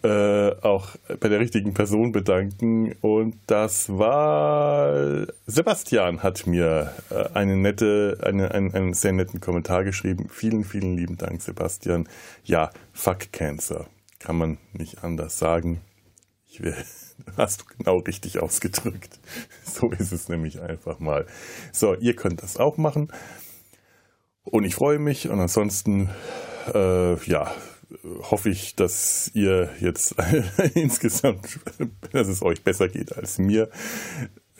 [0.03, 2.94] äh, auch bei der richtigen Person bedanken.
[3.02, 9.84] Und das war Sebastian hat mir äh, eine nette, eine, einen, einen sehr netten Kommentar
[9.84, 10.28] geschrieben.
[10.30, 12.07] Vielen, vielen lieben Dank, Sebastian.
[12.44, 13.88] Ja, fuck Cancer
[14.22, 15.81] kann man nicht anders sagen.
[16.45, 16.76] Ich will,
[17.38, 19.19] hast du genau richtig ausgedrückt.
[19.64, 21.26] So ist es nämlich einfach mal.
[21.72, 23.10] So, ihr könnt das auch machen.
[24.43, 25.30] Und ich freue mich.
[25.30, 26.10] Und ansonsten,
[26.73, 27.56] äh, ja,
[28.23, 30.15] hoffe ich, dass ihr jetzt
[30.76, 31.60] insgesamt,
[32.11, 33.69] dass es euch besser geht als mir.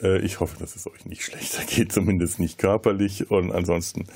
[0.00, 3.30] Äh, ich hoffe, dass es euch nicht schlechter geht, zumindest nicht körperlich.
[3.30, 4.06] Und ansonsten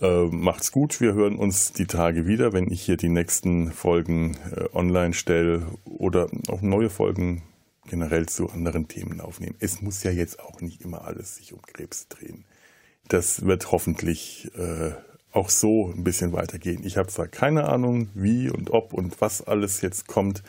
[0.00, 4.36] Äh, macht's gut, wir hören uns die Tage wieder, wenn ich hier die nächsten Folgen
[4.54, 7.42] äh, online stelle oder auch neue Folgen
[7.86, 9.56] generell zu anderen Themen aufnehme.
[9.58, 12.44] Es muss ja jetzt auch nicht immer alles sich um Krebs drehen.
[13.08, 14.92] Das wird hoffentlich äh,
[15.32, 16.84] auch so ein bisschen weitergehen.
[16.84, 20.44] Ich habe zwar keine Ahnung, wie und ob und was alles jetzt kommt,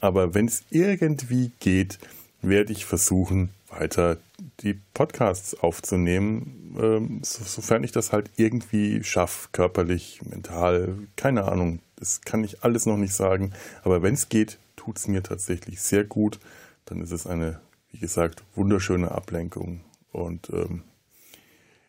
[0.00, 1.98] aber wenn es irgendwie geht,
[2.40, 4.18] werde ich versuchen, weiter
[4.60, 11.80] die Podcasts aufzunehmen, ähm, so, sofern ich das halt irgendwie schaffe, körperlich, mental, keine Ahnung.
[11.96, 13.52] Das kann ich alles noch nicht sagen.
[13.82, 16.38] Aber wenn es geht, tut es mir tatsächlich sehr gut.
[16.84, 17.60] Dann ist es eine,
[17.90, 19.80] wie gesagt, wunderschöne Ablenkung.
[20.12, 20.82] Und ähm,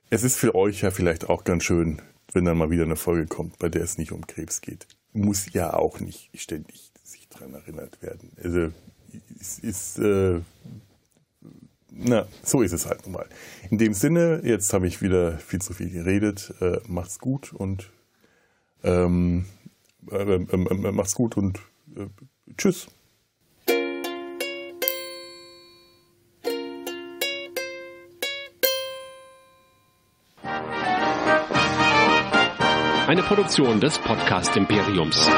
[0.10, 2.02] es ist für euch ja vielleicht auch ganz schön,
[2.34, 4.88] wenn dann mal wieder eine Folge kommt, bei der es nicht um Krebs geht.
[5.14, 8.32] Muss ja auch nicht ständig sich daran erinnert werden.
[8.42, 8.72] Also
[9.40, 10.40] es ist äh,
[11.92, 13.28] na, so ist es halt nun mal.
[13.70, 16.54] In dem Sinne, jetzt habe ich wieder viel zu viel geredet.
[16.62, 17.90] Äh, macht's gut und
[18.84, 19.46] ähm,
[20.12, 21.60] äh, äh, macht's gut und
[21.96, 22.08] äh,
[22.58, 22.88] tschüss.
[33.08, 35.30] Eine Produktion des Podcast Imperiums.